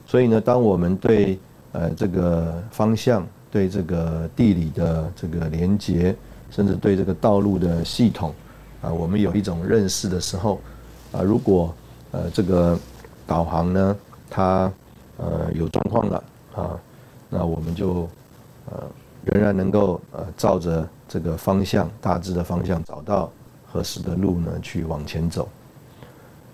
[0.07, 1.39] 所以呢，当我们对
[1.73, 6.15] 呃这个方向、对这个地理的这个连接，
[6.51, 8.35] 甚至对这个道路的系统
[8.83, 10.61] 啊，我们有一种认识的时候
[11.13, 11.75] 啊，如果
[12.13, 12.79] 呃这个
[13.27, 13.97] 导航呢，
[14.29, 14.73] 它
[15.17, 16.79] 呃有状况了啊。
[17.33, 18.09] 那我们就，
[18.69, 18.83] 呃，
[19.25, 23.31] 仍然能够呃照着这个方向大致的方向找到
[23.71, 25.49] 合适的路呢去往前走。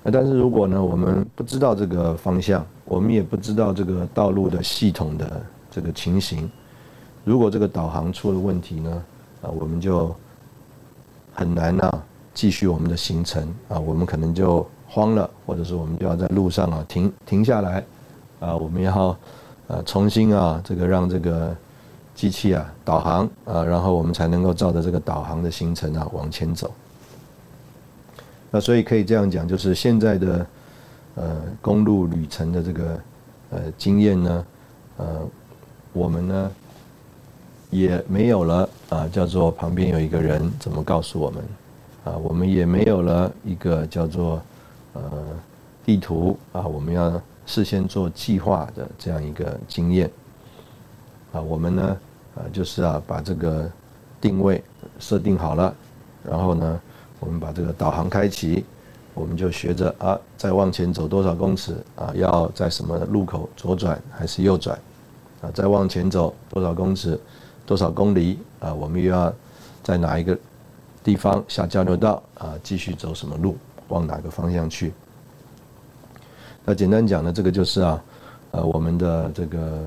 [0.02, 6.50] 那但是如果呢我们不知道这个方向，我们也不知道这个道路的系统的这个情形，
[7.24, 9.02] 如果这个导航出了问题呢，
[9.40, 10.14] 啊我们就
[11.32, 12.02] 很难啊
[12.34, 17.84] 继续我们的行程啊，我们可能就慌了，或者是我们就要在路上啊停停下来，
[18.40, 19.14] 啊我们要。
[19.68, 21.52] 呃，重新啊，这个让这个
[22.14, 26.72] 机器啊导航啊，然后我们才能够照着这个导航的行程啊往前走。
[28.48, 30.46] 那所以可以这样讲，就是现在的
[31.16, 33.00] 呃公路旅程的这个
[33.50, 34.46] 呃经验呢，
[34.98, 35.06] 呃，
[35.92, 36.52] 我们呢
[37.70, 41.42] 也没有了啊，叫做旁边有一个人怎么告诉我们
[42.04, 44.40] 啊，我们也没有了一个叫做
[45.10, 45.22] 呃
[45.84, 47.20] 地图啊，我们要。
[47.48, 50.10] 事先做计划的这样一个经验，
[51.32, 51.96] 啊，我们呢，
[52.34, 53.70] 啊，就是啊，把这个
[54.20, 54.60] 定位
[54.98, 55.72] 设定好了，
[56.24, 56.80] 然后呢，
[57.20, 58.64] 我们把这个导航开启，
[59.14, 64.76] 我们就学着啊，再往前走多少公尺啊，要在什么路口左转还是右转，
[65.40, 67.16] 啊，再往前走多少公尺，
[67.64, 69.32] 多少公里啊，我们又要
[69.84, 70.36] 在哪一个
[71.04, 73.56] 地方下交流道啊，继续走什么路，
[73.88, 74.92] 往哪个方向去。
[76.64, 78.02] 那简单讲呢，这个就是啊，
[78.50, 79.84] 呃，我们的这个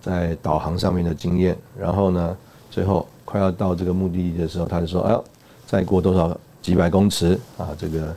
[0.00, 1.56] 在导航上面的经验。
[1.76, 2.36] 然后呢，
[2.70, 5.24] 最后快要到这个目的地的时候，他就说：“哎呦，
[5.66, 8.14] 再过多少几百公尺啊，这个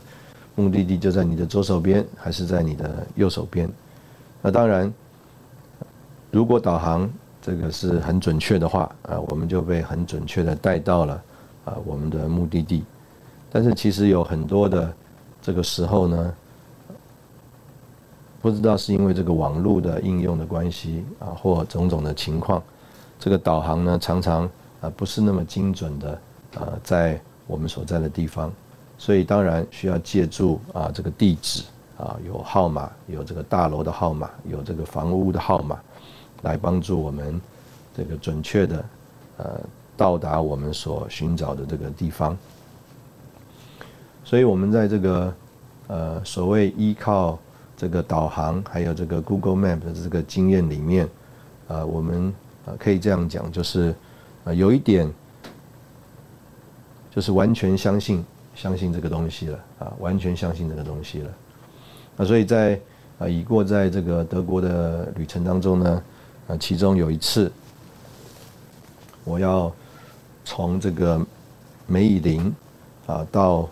[0.54, 3.68] 目的地就在你的左手边，还是在你的右手边？”
[4.42, 4.94] 那当然，
[6.30, 7.10] 如果导航
[7.42, 11.24] 这个是很准确的话啊，我们就被很准确的带到了
[11.66, 12.84] 啊我们的目的地。
[13.52, 14.94] 但是其实有很多的
[15.42, 16.34] 这个时候呢。
[18.42, 22.64] 不知道是因为这个网络的应用的关系啊，或种种的情况，
[23.20, 26.12] 这个导航呢常常啊不是那么精准的
[26.58, 28.50] 啊，在我们所在的地方，
[28.98, 31.64] 所以当然需要借助啊这个地址
[31.98, 35.78] 啊有号码，有这个大楼的号码，有这个房屋的号码，
[36.44, 37.42] 来帮助我们
[37.94, 38.86] 这个准确的
[39.36, 39.60] 呃
[39.98, 42.38] 到达我们所寻找的这个地方。
[44.30, 45.34] 所以我们在这个
[45.88, 47.40] 呃所谓依靠。
[47.80, 51.08] 这个导航还有这个 Google Map 的这个经验里面，
[51.70, 52.34] 呃，我们
[52.66, 53.96] 呃可以这样讲，就是
[54.44, 55.10] 呃有一点，
[57.10, 58.22] 就是完全相信
[58.54, 61.32] 相信这个东西了啊，完全相信这个东西了。
[62.18, 62.78] 那所以在
[63.18, 66.04] 啊已过在这个德国的旅程当中呢，
[66.50, 67.50] 啊其中有一次，
[69.24, 69.74] 我要
[70.44, 71.26] 从这个
[71.88, 72.54] 梅以林
[73.06, 73.70] 啊到。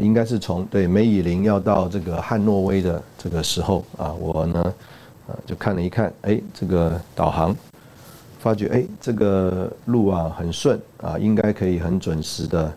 [0.00, 4.74] 应该是从对梅以林要到这个汉诺威的这个时候啊，我呢，
[5.26, 7.54] 呃，就看了一看，哎，这个导航，
[8.38, 12.72] 发觉哎，这个路啊很顺啊，应该可以很准时的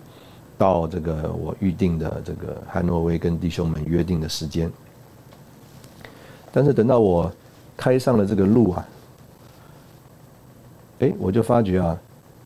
[0.57, 4.71] 到这个我预定的这个汉诺威跟弟兄们约定的时间。
[6.51, 7.31] 但是等到我
[7.75, 8.87] 开上了这个路啊，
[10.99, 11.97] 哎，我就发觉啊。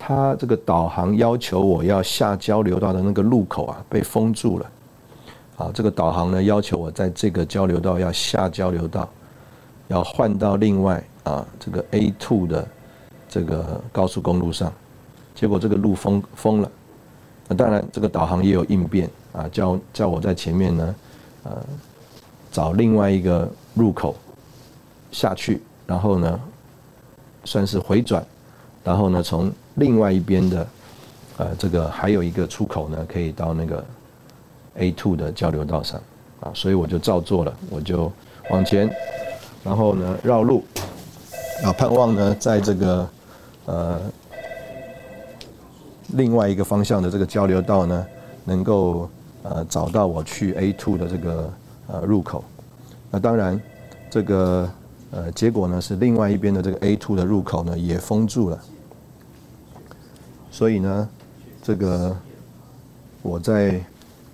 [0.03, 4.71] 他这个导航要求我要下交流道的那个路口啊，被封住了。
[5.57, 9.07] 啊，这个导航呢要求我在这个交流道要下交流道，
[9.89, 12.67] 要换到另外啊这个 A two 的
[13.29, 14.73] 这个高速公路上。
[15.35, 16.71] 结果这个路封封了。
[17.47, 20.95] 那当然，这个导航也有应变啊，叫叫我在前面呢，
[21.43, 21.51] 呃，
[22.51, 24.15] 找另外一个入口
[25.11, 26.39] 下去，然后呢，
[27.45, 28.25] 算是回转，
[28.83, 29.51] 然后呢从。
[29.75, 30.67] 另外一边的，
[31.37, 33.83] 呃，这个还有一个出口呢，可以到那个
[34.75, 36.01] A two 的交流道上，
[36.41, 38.11] 啊，所以我就照做了，我就
[38.49, 38.93] 往前，
[39.63, 40.63] 然后呢绕路，
[41.63, 43.09] 啊，盼望呢在这个
[43.65, 44.01] 呃
[46.09, 48.05] 另外一个方向的这个交流道呢，
[48.43, 49.09] 能够
[49.43, 51.53] 呃找到我去 A two 的这个
[51.87, 52.43] 呃入口，
[53.09, 53.59] 那当然
[54.09, 54.69] 这个
[55.11, 58.59] 呃结果呢是另外一边的这个 A two 的入口呢也封住了。
[60.51, 61.09] 所以呢，
[61.63, 62.15] 这个
[63.21, 63.81] 我在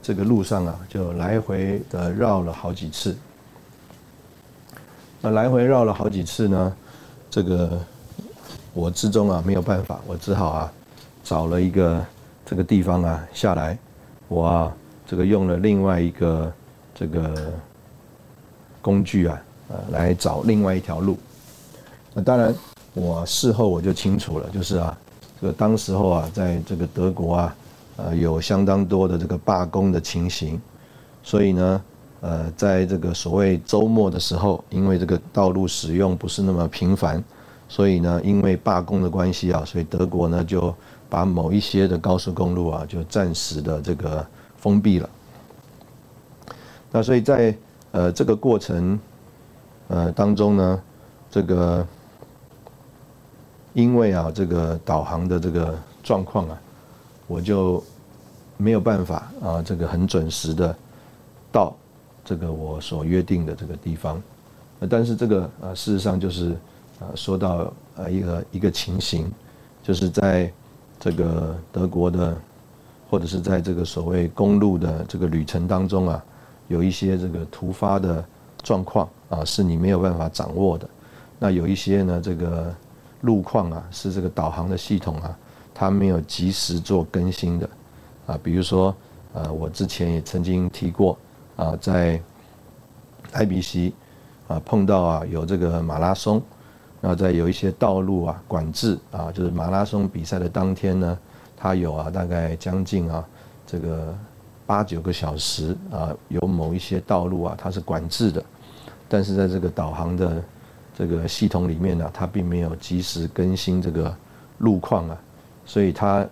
[0.02, 3.16] 这个路上啊，就来回的绕了好几次。
[5.22, 6.76] 那来回绕了好几次呢，
[7.30, 7.80] 这个
[8.74, 10.74] 我之中啊没有办法，我只好啊
[11.24, 12.04] 找了一个
[12.46, 13.78] 这个地方啊下来，
[14.28, 14.76] 我啊
[15.06, 16.52] 这个用了另外一个
[16.96, 17.54] 这个
[18.82, 21.16] 工具啊，呃来找另外一条路。
[22.14, 22.54] 那当然，
[22.96, 24.98] 我事后我就清楚了，就是啊。
[25.40, 27.56] 这个当时候啊，在这个德国啊，
[27.98, 30.60] 呃，有相当多的这个罢工的情形，
[31.22, 31.82] 所以呢，
[32.22, 37.24] 呃，在这个所谓周末的时候，因为这个道路使用不是那么频繁，
[37.70, 40.74] 所以呢，因为罢工的关系啊，所以德国呢就
[41.08, 44.26] 把某一些的高速公路啊，就暂时的这个
[44.58, 45.08] 封闭了。
[46.92, 47.56] 那所以在
[47.92, 49.00] 呃这个过程
[49.88, 50.82] 呃当中呢，
[51.30, 51.86] 这个。
[53.78, 56.60] 因为啊，这个导航的这个状况啊，
[57.28, 57.84] 我就
[58.58, 60.76] 没有办法啊，这个很准时的
[61.52, 61.76] 到
[62.26, 64.20] 这个我所约定的这个地方。
[64.90, 66.54] 但是这个啊，事实上就是
[67.00, 69.32] 啊，说到啊一个一个情形，
[69.84, 70.52] 就是在
[71.00, 72.36] 这个德国的，
[73.12, 76.26] 或者是在这个所谓公路的这个旅程当中啊，
[76.68, 78.26] 有一些这个突发的
[78.64, 80.90] 状况啊，是你没有办法掌握的。
[81.38, 82.74] 那有一些呢，这个。
[83.22, 85.38] 路况啊，是这个导航的系统啊，
[85.74, 87.70] 它没有及时做更新的
[88.28, 88.40] 啊。
[88.44, 88.96] 比如说，
[89.34, 91.18] 呃，我之前也曾经提过
[91.56, 92.22] 啊，在
[93.34, 93.92] IBC
[94.48, 96.42] 啊碰到啊有这个马拉松，
[97.02, 101.18] 然后在有一些道路啊管制啊，就是马拉松比赛的当天呢，
[101.56, 103.26] 它有啊大概将近啊
[103.66, 104.16] 这个
[104.66, 108.44] 八九个小时啊，有某一些道路啊它是管制的，
[109.10, 110.44] 但是在这个导航的。
[110.98, 114.18] 这个系统里面呢，它并没有及时更新这个
[114.58, 115.16] 路况啊，
[115.64, 116.28] 所以它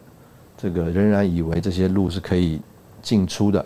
[0.58, 2.60] 这个仍然以为这些路是可以
[3.00, 3.64] 进出的。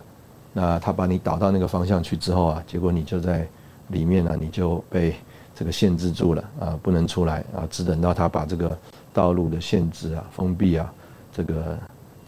[0.52, 3.48] 那它把你导到那个方向去之后啊，结果你就在
[3.88, 5.16] 里面呢，你就被
[5.56, 8.78] 这个限制住了啊，不能出来啊，只等到它把这个
[9.14, 10.94] 道路的限制啊、封闭啊，
[11.32, 11.80] 这个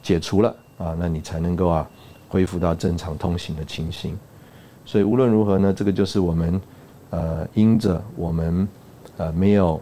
[0.02, 1.86] 解除了啊，那你才能够啊
[2.30, 4.18] 恢复到正常通行的情形。
[4.86, 6.62] 所以无论如何呢，这个就是我们。
[7.12, 8.68] 呃，因着我们
[9.18, 9.80] 呃没有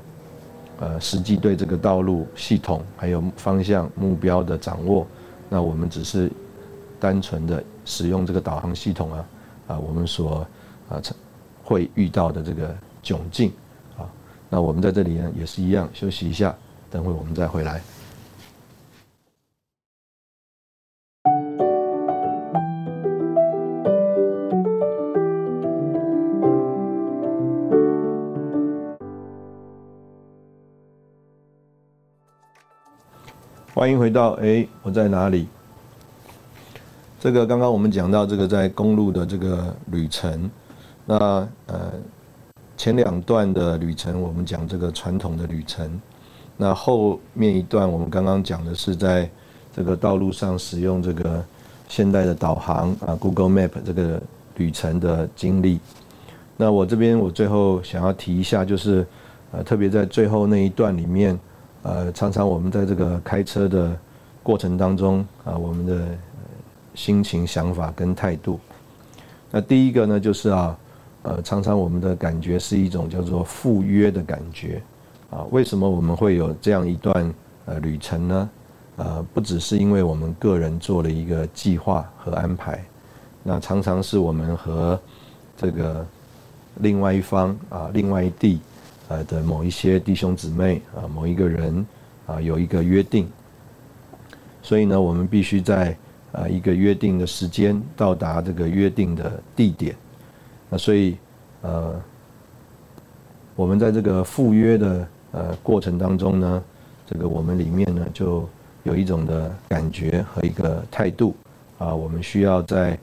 [0.80, 5.08] 呃实际对这个道路系统还有方向目标的掌握，
[5.48, 6.30] 那我们只是
[7.00, 9.26] 单纯的使用这个导航系统啊
[9.68, 10.46] 啊，我们所
[10.90, 11.02] 啊
[11.64, 13.54] 会遇到的这个窘境
[13.98, 14.10] 啊，
[14.50, 16.54] 那我们在这里呢也是一样，休息一下，
[16.90, 17.82] 等会我们再回来。
[33.80, 35.48] 欢迎回到哎，我在哪里？
[37.18, 40.52] 这个刚刚我们讲到这个在公路的这个旅程，
[41.06, 41.18] 那
[41.66, 41.94] 呃，
[42.76, 45.98] 前两段的旅程我们讲这个传统的旅程，
[46.58, 49.30] 那后面一段我们刚刚讲的是在
[49.74, 51.42] 这个道路上使用这个
[51.88, 54.22] 现代的导航啊，Google Map 这个
[54.58, 55.80] 旅程的经历。
[56.58, 59.08] 那我这边我最后想要提一下，就是
[59.54, 61.40] 呃，特别在最后那一段里面，
[61.84, 63.98] 呃，常常我们在这个开车的
[64.44, 66.08] 过程当中啊，我们的
[66.94, 68.60] 心情、想法跟态度。
[69.50, 70.78] 那第一个呢，就是啊，
[71.24, 74.82] 呃，常常我们的感觉是一种叫做赴约的感觉
[75.30, 75.46] 啊。
[75.52, 77.34] 为什么我们会有这样一段
[77.66, 78.50] 呃旅程呢？
[78.98, 82.84] 呃，不只是因为我们个人做了一个计划和安排，
[83.42, 85.00] 那常常是我们和
[85.56, 86.06] 这个
[86.82, 88.60] 另外一方啊，另外一地
[89.10, 91.86] 呃的某一些弟兄姊妹啊，某一个人
[92.26, 93.28] 啊有一个约定，
[94.64, 95.94] 所以呢，我们必须在
[96.32, 99.94] 啊一个约定的时间到达这个约定的地点。
[100.70, 101.18] 那所以
[101.62, 102.02] 呃，
[103.56, 106.64] 我们在这个赴约的呃过程当中呢，
[107.06, 108.48] 这个我们里面呢就。
[108.84, 111.36] 有一种的感觉和一个态度
[111.78, 112.98] 啊，我们需要在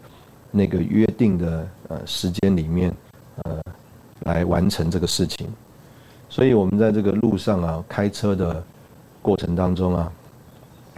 [0.51, 2.93] 那个约定的呃时间里面
[3.45, 3.61] 呃
[4.21, 5.47] 来完成这个事情，
[6.37, 8.63] 所以我们在这个路上啊开车的
[9.23, 10.13] 过程当中啊，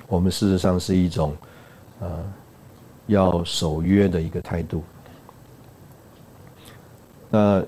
[0.08, 1.32] 我们事实上是一种
[2.00, 2.08] 呃
[3.06, 4.82] 要守约的一个态度。
[7.30, 7.62] 那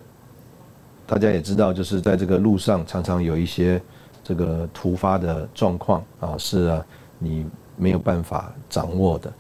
[1.07, 3.81] 大家也知道，就是在这个路上常常有一些
[4.25, 6.85] 这个突发的状况啊，是啊。
[7.21, 7.47] 你
[7.77, 9.33] 没有办法掌握的，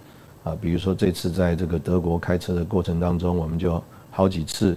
[0.45, 4.77] 啊，比如说这次在这个德国开车的过程当中，我们就好几次，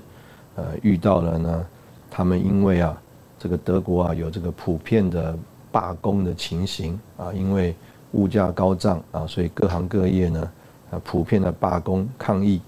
[0.56, 1.66] 呃，遇到了呢，
[2.10, 2.98] 他们因为啊，
[3.44, 5.38] 这个德国啊有这个普遍的
[5.70, 7.76] 罢工的情形啊，因为
[8.14, 10.52] 物价高涨啊，所以各行各业呢，
[10.92, 12.62] 啊，普遍的罢工抗议。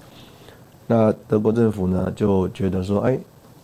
[0.85, 3.17] 那德国政府呢就觉得说，哎，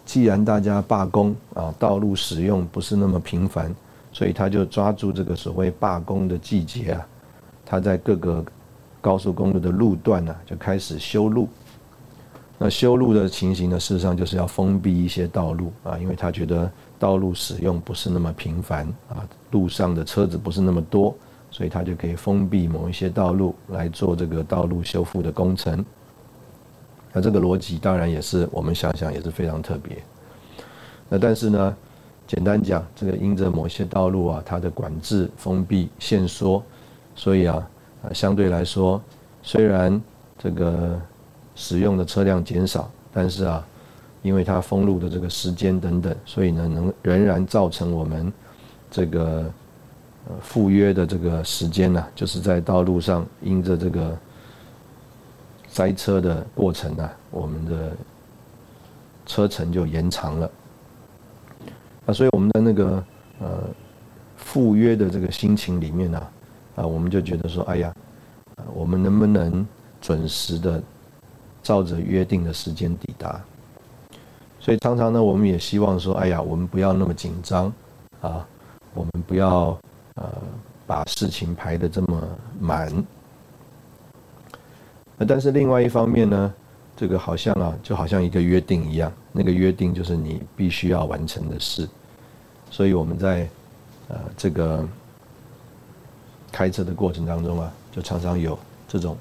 [0.06, 3.76] 既然大家罢工啊，道路使用不是那么频繁。
[4.14, 7.08] 所以他就抓住这个所谓罢工的季节啊，
[7.66, 8.44] 他在各个
[9.02, 11.48] 高速公路的路段呢就开始修路。
[12.58, 16.72] 那修路的情形呢，事实上就是要封闭一些道路啊，因为他觉得
[17.02, 21.16] 道路使用不是那么频繁啊，路上的车子不是那么多，
[21.50, 25.84] 所以他就可以封闭某一些道路来做这个道路修复的工程。
[27.12, 29.98] 那这个逻辑当然也是我们想想也是非常特别。
[31.10, 31.76] 那但是呢？
[32.28, 36.64] 简单讲，这个因着某些道路啊，它的管制封闭限缩，
[37.14, 37.68] 所以啊，
[38.04, 39.02] 啊相对来说，
[39.44, 40.02] 虽然
[40.40, 40.98] 这个
[41.54, 43.68] 使用的车辆减少，但是啊，
[44.22, 48.32] 因为它封路的这个时间等等，所以呢，能仍然造成我们
[48.90, 49.52] 这个
[50.28, 54.18] 呃赴约的这个时间呢，就是在道路上因着这个
[55.68, 57.96] 塞车的过程啊，我们的
[59.26, 60.52] 车程就延长了。
[62.06, 63.04] 啊，所以我们的那个
[63.40, 63.64] 呃
[64.36, 66.28] 赴约的这个心情里面呢，
[66.76, 67.96] 啊，我们就觉得说，哎呀，
[68.74, 69.66] 我们能不能
[70.00, 70.82] 准时的
[71.64, 73.42] 照着约定的时间抵达？
[74.64, 77.74] 所以常常呢，我们也希望说，哎呀，我们不要那么紧张
[78.22, 78.48] 啊，
[78.94, 79.76] 我们不要
[80.14, 80.32] 呃
[80.86, 82.22] 把事情排的这么
[82.60, 82.94] 满。
[85.28, 86.54] 但是另外一方面呢，
[86.96, 89.12] 这个好像啊，就好像一个约定一样。
[89.32, 91.90] 那个约定就是你必须要完成的事，
[92.70, 93.50] 所以我们在
[94.10, 94.88] 呃这个
[96.52, 99.18] 开车的过程当中啊，就常常有这种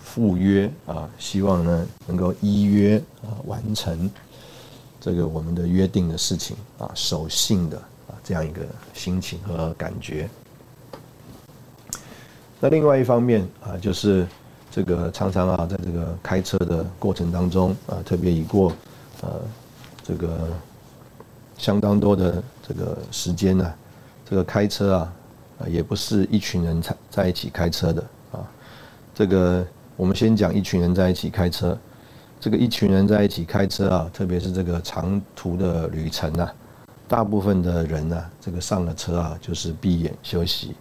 [0.00, 4.10] 赴约啊，希望呢能够依约啊完成
[5.04, 7.76] 这个我们的约定的事情啊，守信的
[8.06, 8.62] 啊这样一个
[8.94, 10.30] 心情和感觉。
[12.60, 14.24] 那另外一方面啊，就是
[14.70, 18.72] 这个常常啊，在这个开车的过程当中啊，特别已过。
[19.22, 19.40] 呃，
[20.04, 20.48] 这个
[21.58, 23.74] 相当多的这个时间呢，
[24.28, 25.12] 这个开车啊，
[25.58, 28.48] 啊也不是一群人在在一起开车的啊。
[29.12, 31.76] 这个我们先讲一群人在一起开车，
[32.42, 36.52] 这个一群人在一起开车啊，特别是这个长途的旅程啊，
[37.06, 40.74] 大部分的人呢，这个上了车啊，就是闭眼休息。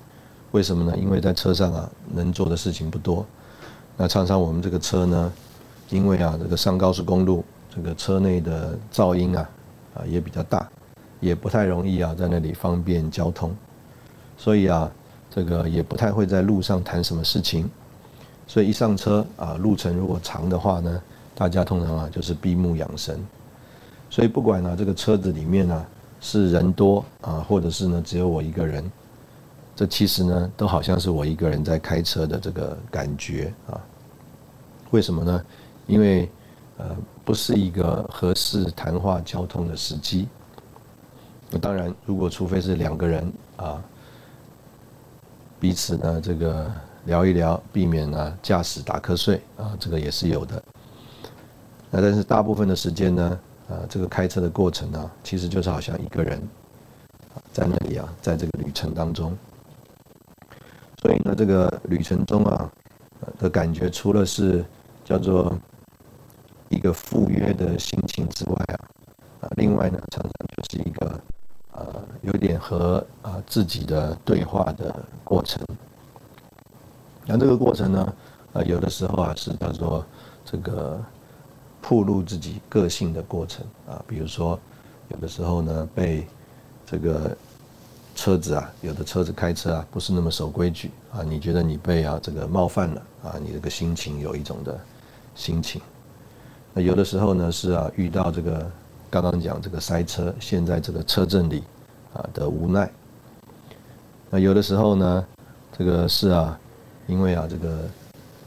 [0.53, 0.97] 为什么呢？
[0.97, 3.24] 因为在车上啊，能做的事情不多。
[3.95, 5.32] 那常常我们这个车呢，
[5.91, 7.45] 因为啊，这个上高速公路。
[7.74, 9.49] 这个车内的噪音啊，
[9.93, 10.68] 啊也比较大，
[11.22, 13.55] 也不太容易啊在那里方便交通，
[14.36, 14.91] 所以啊，
[15.30, 17.70] 这个也不太会在路上谈什么事情，
[18.45, 21.01] 所以一上车啊，路程如果长的话呢，
[21.41, 23.19] 大家通常啊就是闭目养神，
[24.11, 25.85] 所以不管呢这个车子里面呢
[26.19, 28.91] 是人多啊，或者是呢只有我一个人，
[29.75, 33.81] 这其实呢都好像是我一个人在开车的这个感觉啊，
[34.91, 35.43] 为什么呢？
[35.87, 36.29] 因为
[36.77, 40.27] 呃，不是一个合适谈话交通的时机。
[41.49, 43.83] 那当然，如果除非是两个人啊，
[45.59, 46.71] 彼此呢这个
[47.05, 50.61] 聊一聊，避免呢驾驶打瞌睡啊，这个也是有的。
[51.93, 53.39] 那但是大部分的时间呢，
[53.69, 56.41] 啊，这个开车的过程呢，其实就是好像一个人
[57.51, 59.37] 在那里啊，在这个旅程当中。
[61.01, 62.71] 所以呢，这个旅程中啊
[63.37, 64.63] 的感觉，除了是
[65.03, 65.53] 叫做
[66.69, 68.79] 一个赴约的心情之外啊，
[69.41, 71.19] 啊，另外呢，常常就是一个
[71.73, 75.61] 呃，有点和啊自己的对话的过程。
[77.25, 78.13] 那这个过程呢，
[78.53, 80.05] 呃，有的时候啊是叫做
[80.45, 81.03] 这个
[81.82, 84.59] 暴露自己个性的过程啊，比如说
[85.09, 86.25] 有的时候呢被
[86.86, 87.36] 这个。
[88.13, 91.23] 车子啊，有的车子开车啊，不是那么守规矩啊。
[91.23, 93.36] 你觉得你被啊这个冒犯了啊？
[93.41, 94.77] 你这个心情有一种的
[95.34, 95.82] 心情。
[96.73, 98.69] 那有的时候呢是啊遇到这个
[99.09, 101.63] 刚刚讲这个塞车，现在这个车阵里
[102.13, 102.91] 啊的无奈。
[104.29, 105.25] 那有的时候呢，
[105.77, 106.59] 这个是啊，
[107.07, 107.88] 因为啊这个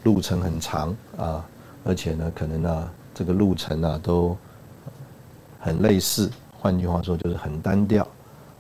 [0.03, 1.45] 路程很长啊，
[1.85, 4.37] 而且呢可能啊这个路程啊都
[5.61, 8.07] 很类似，换句话说就是很单调。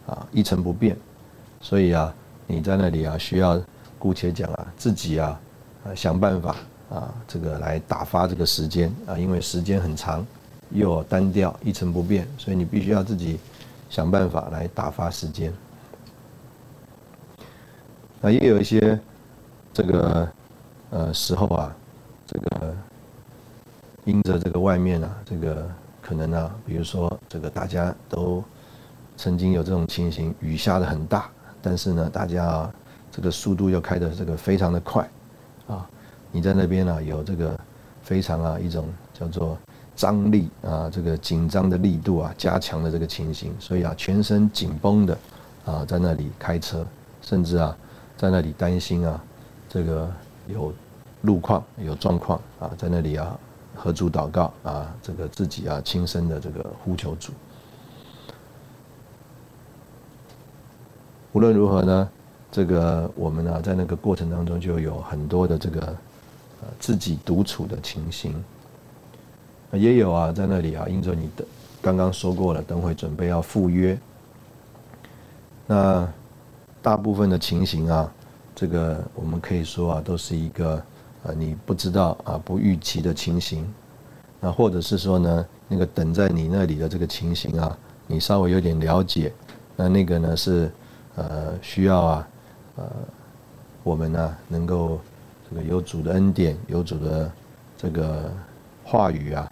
[0.07, 0.95] 啊，一成不变，
[1.63, 2.15] 所以啊，
[2.47, 3.59] 你在那里啊，需要
[3.99, 5.41] 姑且讲啊，自己啊，
[5.97, 6.55] 想办法
[6.91, 10.23] 啊，这个来打发这个时间啊，因为时间很长，
[10.69, 13.41] 又单调，一成不变，所以你必须要自己
[13.89, 15.51] 想办法来打发时间。
[18.21, 19.01] 那也有一些
[19.73, 20.29] 这个
[20.91, 21.75] 呃时候啊，
[22.27, 22.77] 这个
[24.05, 25.69] 因着这个外面啊，这个
[26.01, 28.43] 可能啊，比如说这个大家都。
[29.17, 31.31] 曾经有这种情形，雨下的很大，
[31.63, 32.69] 但是呢，大家
[33.13, 35.09] 这个速度又开的这个非常的快，
[35.69, 35.89] 啊，
[36.33, 37.57] 你在那边呢有这个
[38.03, 39.57] 非常啊一种叫做
[39.95, 45.17] 张力啊，这个紧张的力度啊加强的这个情形，所以啊全身紧绷的
[45.65, 46.85] 啊在那里开车，
[47.23, 47.77] 甚至啊
[48.17, 49.23] 在那里担心啊
[49.69, 50.11] 这个
[50.49, 50.75] 有
[51.23, 53.39] 路况有状况啊在那里啊
[53.75, 57.33] 合主祷告啊这个自己啊亲身的这个呼求主。
[61.33, 62.09] 无论如何呢，
[62.53, 65.81] 这个我们呢，在那个过程当中就有很多的这个
[66.62, 68.33] 呃自己独处的情形，
[69.72, 71.45] 也有啊，在那里啊，因着你的
[71.83, 73.99] 刚刚说过了，等会准备要赴约，
[75.66, 76.09] 那
[76.81, 78.09] 大部分的情形啊，
[78.55, 80.81] 这个我们可以说啊，都是一个
[81.25, 83.66] 啊你不知道啊不预期的情形，
[84.41, 89.33] 那或者是说呢，那个等在你那里的这个情形啊，你稍微有点了解，
[89.75, 90.70] 那那个呢是。
[91.16, 92.29] 呃，需要啊，
[92.75, 92.85] 呃，
[93.85, 94.99] 我们呢能够
[95.49, 97.31] 这个有主的恩典，有主的
[97.79, 98.29] 这个
[98.83, 99.49] 话语啊，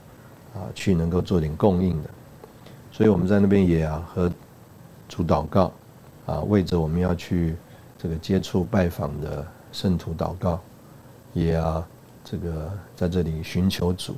[0.57, 2.11] 啊，去能够做点供应的。
[2.91, 4.29] 所以我们在那边也啊和
[5.09, 5.73] 主祷告，
[6.27, 7.55] 啊，为着我们要去
[7.97, 10.61] 这个接触拜访的圣徒祷告，
[11.33, 11.87] 也啊
[12.25, 14.15] 这个在这里寻求主，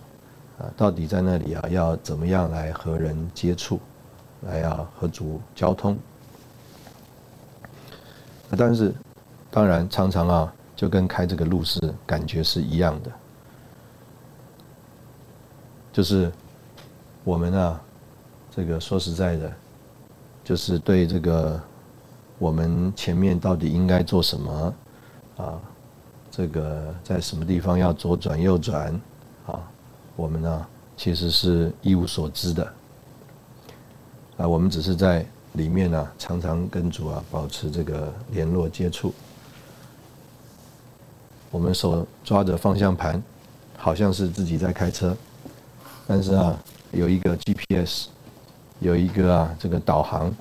[0.58, 3.80] 啊，到底在那里啊要怎么样来和人接触，
[4.42, 5.96] 来啊和主交通。
[8.56, 8.94] 但是，
[9.50, 13.10] 当然常常啊，就跟开这个路是感觉是一样的，
[15.92, 16.30] 就是
[17.24, 17.80] 我们啊，
[18.54, 19.52] 这个说实在的，
[20.44, 21.60] 就是对这个
[22.38, 24.74] 我们前面到底应该做什么
[25.36, 25.60] 啊，
[26.34, 28.88] 这个在什么地方要左转右转
[29.46, 29.60] 啊，
[30.16, 30.66] 我们呢
[30.96, 32.72] 其实是一无所知的，
[34.38, 35.24] 啊，我们只是在。
[35.54, 39.14] 里面呢，常常跟主啊保持这个联络接触。
[41.52, 43.22] 我们手抓着方向盘，
[43.76, 45.16] 好像是自己在开车，
[46.08, 46.58] 但是啊，
[46.90, 48.08] 有一个 GPS，
[48.80, 50.34] 有一个啊这个导航，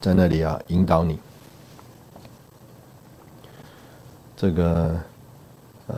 [0.00, 1.16] 在那里啊引导你。
[4.36, 5.00] 这个
[5.86, 5.96] 呃，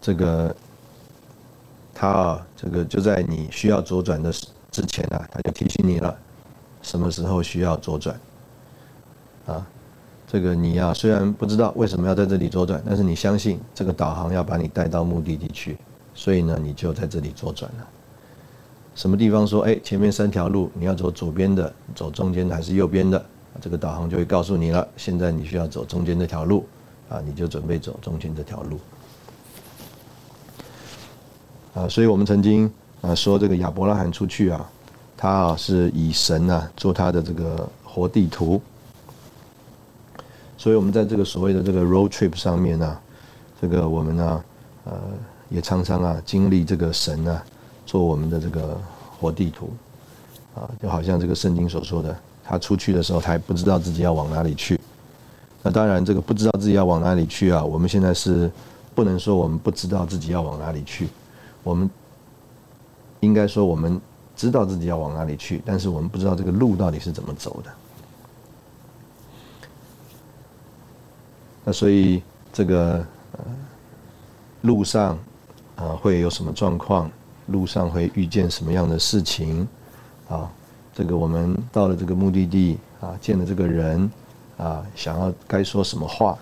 [0.00, 0.54] 这个
[1.94, 4.32] 他啊，这个就在你需要左转的。
[4.70, 6.16] 之前啊，他就提醒你了，
[6.82, 8.20] 什么时候需要左转，
[9.46, 9.66] 啊，
[10.26, 15.78] 这个你呀虽然不知道为什么要在这里左转，但是你相信这个导航要把你带到目的地去，
[16.14, 17.88] 所以呢你就在这里左转了。
[18.94, 23.24] 什么地方说，哎，前面三条路你要走左边的，走中间的还是右边的？
[23.60, 24.86] 这个导航就会告诉你了。
[24.96, 26.66] 现在你需要走中间这条路，
[27.08, 28.78] 啊，你就准备走中间这条路。
[31.74, 32.70] 啊，所以我们曾经。
[33.00, 34.68] 啊，说这个亚伯拉罕出去啊，
[35.16, 38.60] 他啊是以神啊做他的这个活地图，
[40.56, 42.98] 所以我们在这个所谓的这个 road trip 上面呢，
[43.60, 44.44] 这个我们呢，
[44.86, 45.00] 呃，
[45.48, 47.40] 也常常啊经历这个神啊
[47.86, 48.76] 做我们的这个
[49.16, 49.70] 活地图
[50.56, 52.18] 啊，就好像这个圣经所说的，
[52.48, 54.80] 他出去的时候他还不知道自己要往哪里去。
[55.62, 58.50] 那当然，这个不知道自己要往哪里去啊，我们现在是
[58.94, 61.08] 不能说我们不知道自己要往哪里去，
[61.62, 61.90] 我们
[63.20, 64.00] 应该说我们
[64.34, 67.70] 知道自己要往哪里去，但是我们不知道这个路到底是怎么走的。
[71.64, 73.44] 那所以这个呃
[74.62, 75.18] 路上
[75.76, 77.10] 啊会有什么状况？
[77.48, 79.66] 路上会遇见什么样的事情？
[80.28, 80.50] 啊，
[80.98, 84.10] 这个我们到了这个目的地啊，见了这个人
[84.56, 86.36] 啊，想要该说什么话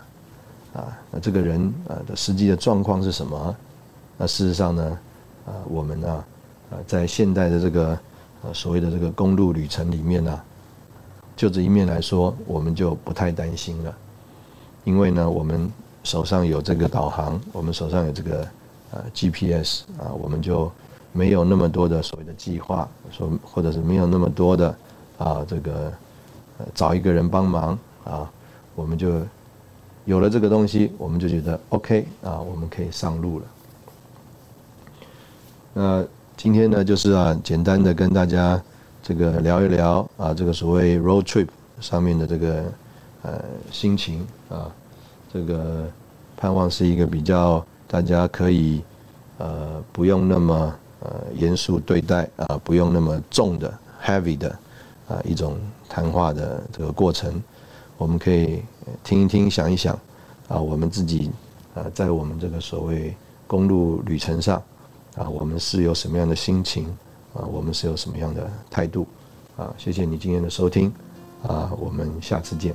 [0.73, 0.97] 啊？
[1.11, 3.55] 那这个人啊的实际的状况是什么？
[4.17, 4.99] 那事实上呢
[5.45, 6.25] 啊，我们呢
[6.71, 7.99] 啊在现代的这个
[8.45, 10.41] 呃所谓的这个公路旅程里面呢，
[11.37, 13.95] 就这一面来说，我们就不太担心了。
[14.85, 15.71] 因为呢，我们
[16.03, 18.49] 手上有这个导航，我们手上有这个
[18.93, 20.73] 呃 GPS 啊，我们就
[21.17, 24.77] 没有那么多的所谓的计划，说或者是没有那么多的
[25.19, 25.93] 啊这个
[26.75, 28.31] 找一个人帮忙啊，
[28.75, 29.21] 我们就
[30.05, 33.45] 有了这个东西，我们就觉得 OK 啊，我们可以上路了。
[35.73, 36.05] 那
[36.37, 38.63] 今天呢，就是啊，简单的跟大家
[39.03, 41.49] 这个聊一聊啊，这个所谓 road trip
[41.81, 42.65] 上面的这个。
[43.23, 43.43] 呃，
[43.73, 44.71] 心情啊，
[45.33, 45.91] 这个
[46.37, 48.81] 盼望是一个比较大家可以
[49.39, 50.73] 呃不用那么
[51.07, 53.73] 呃，严肃对待啊，不用那么重的
[54.05, 54.49] heavy 的，
[55.07, 55.57] 啊，一种
[55.89, 57.41] 谈话的这个过程，
[57.97, 58.61] 我们可以
[59.05, 59.97] 听一听，想一想，
[60.49, 61.31] 啊，我们自己，
[61.77, 63.15] 啊，在我们这个所谓
[63.47, 64.61] 公路旅程上，
[65.15, 66.87] 啊，我们是有什么样的心情，
[67.35, 69.07] 啊，我们是有什么样的态度，
[69.57, 70.93] 啊，谢谢你今天的收听，
[71.47, 72.75] 啊，我们下次见。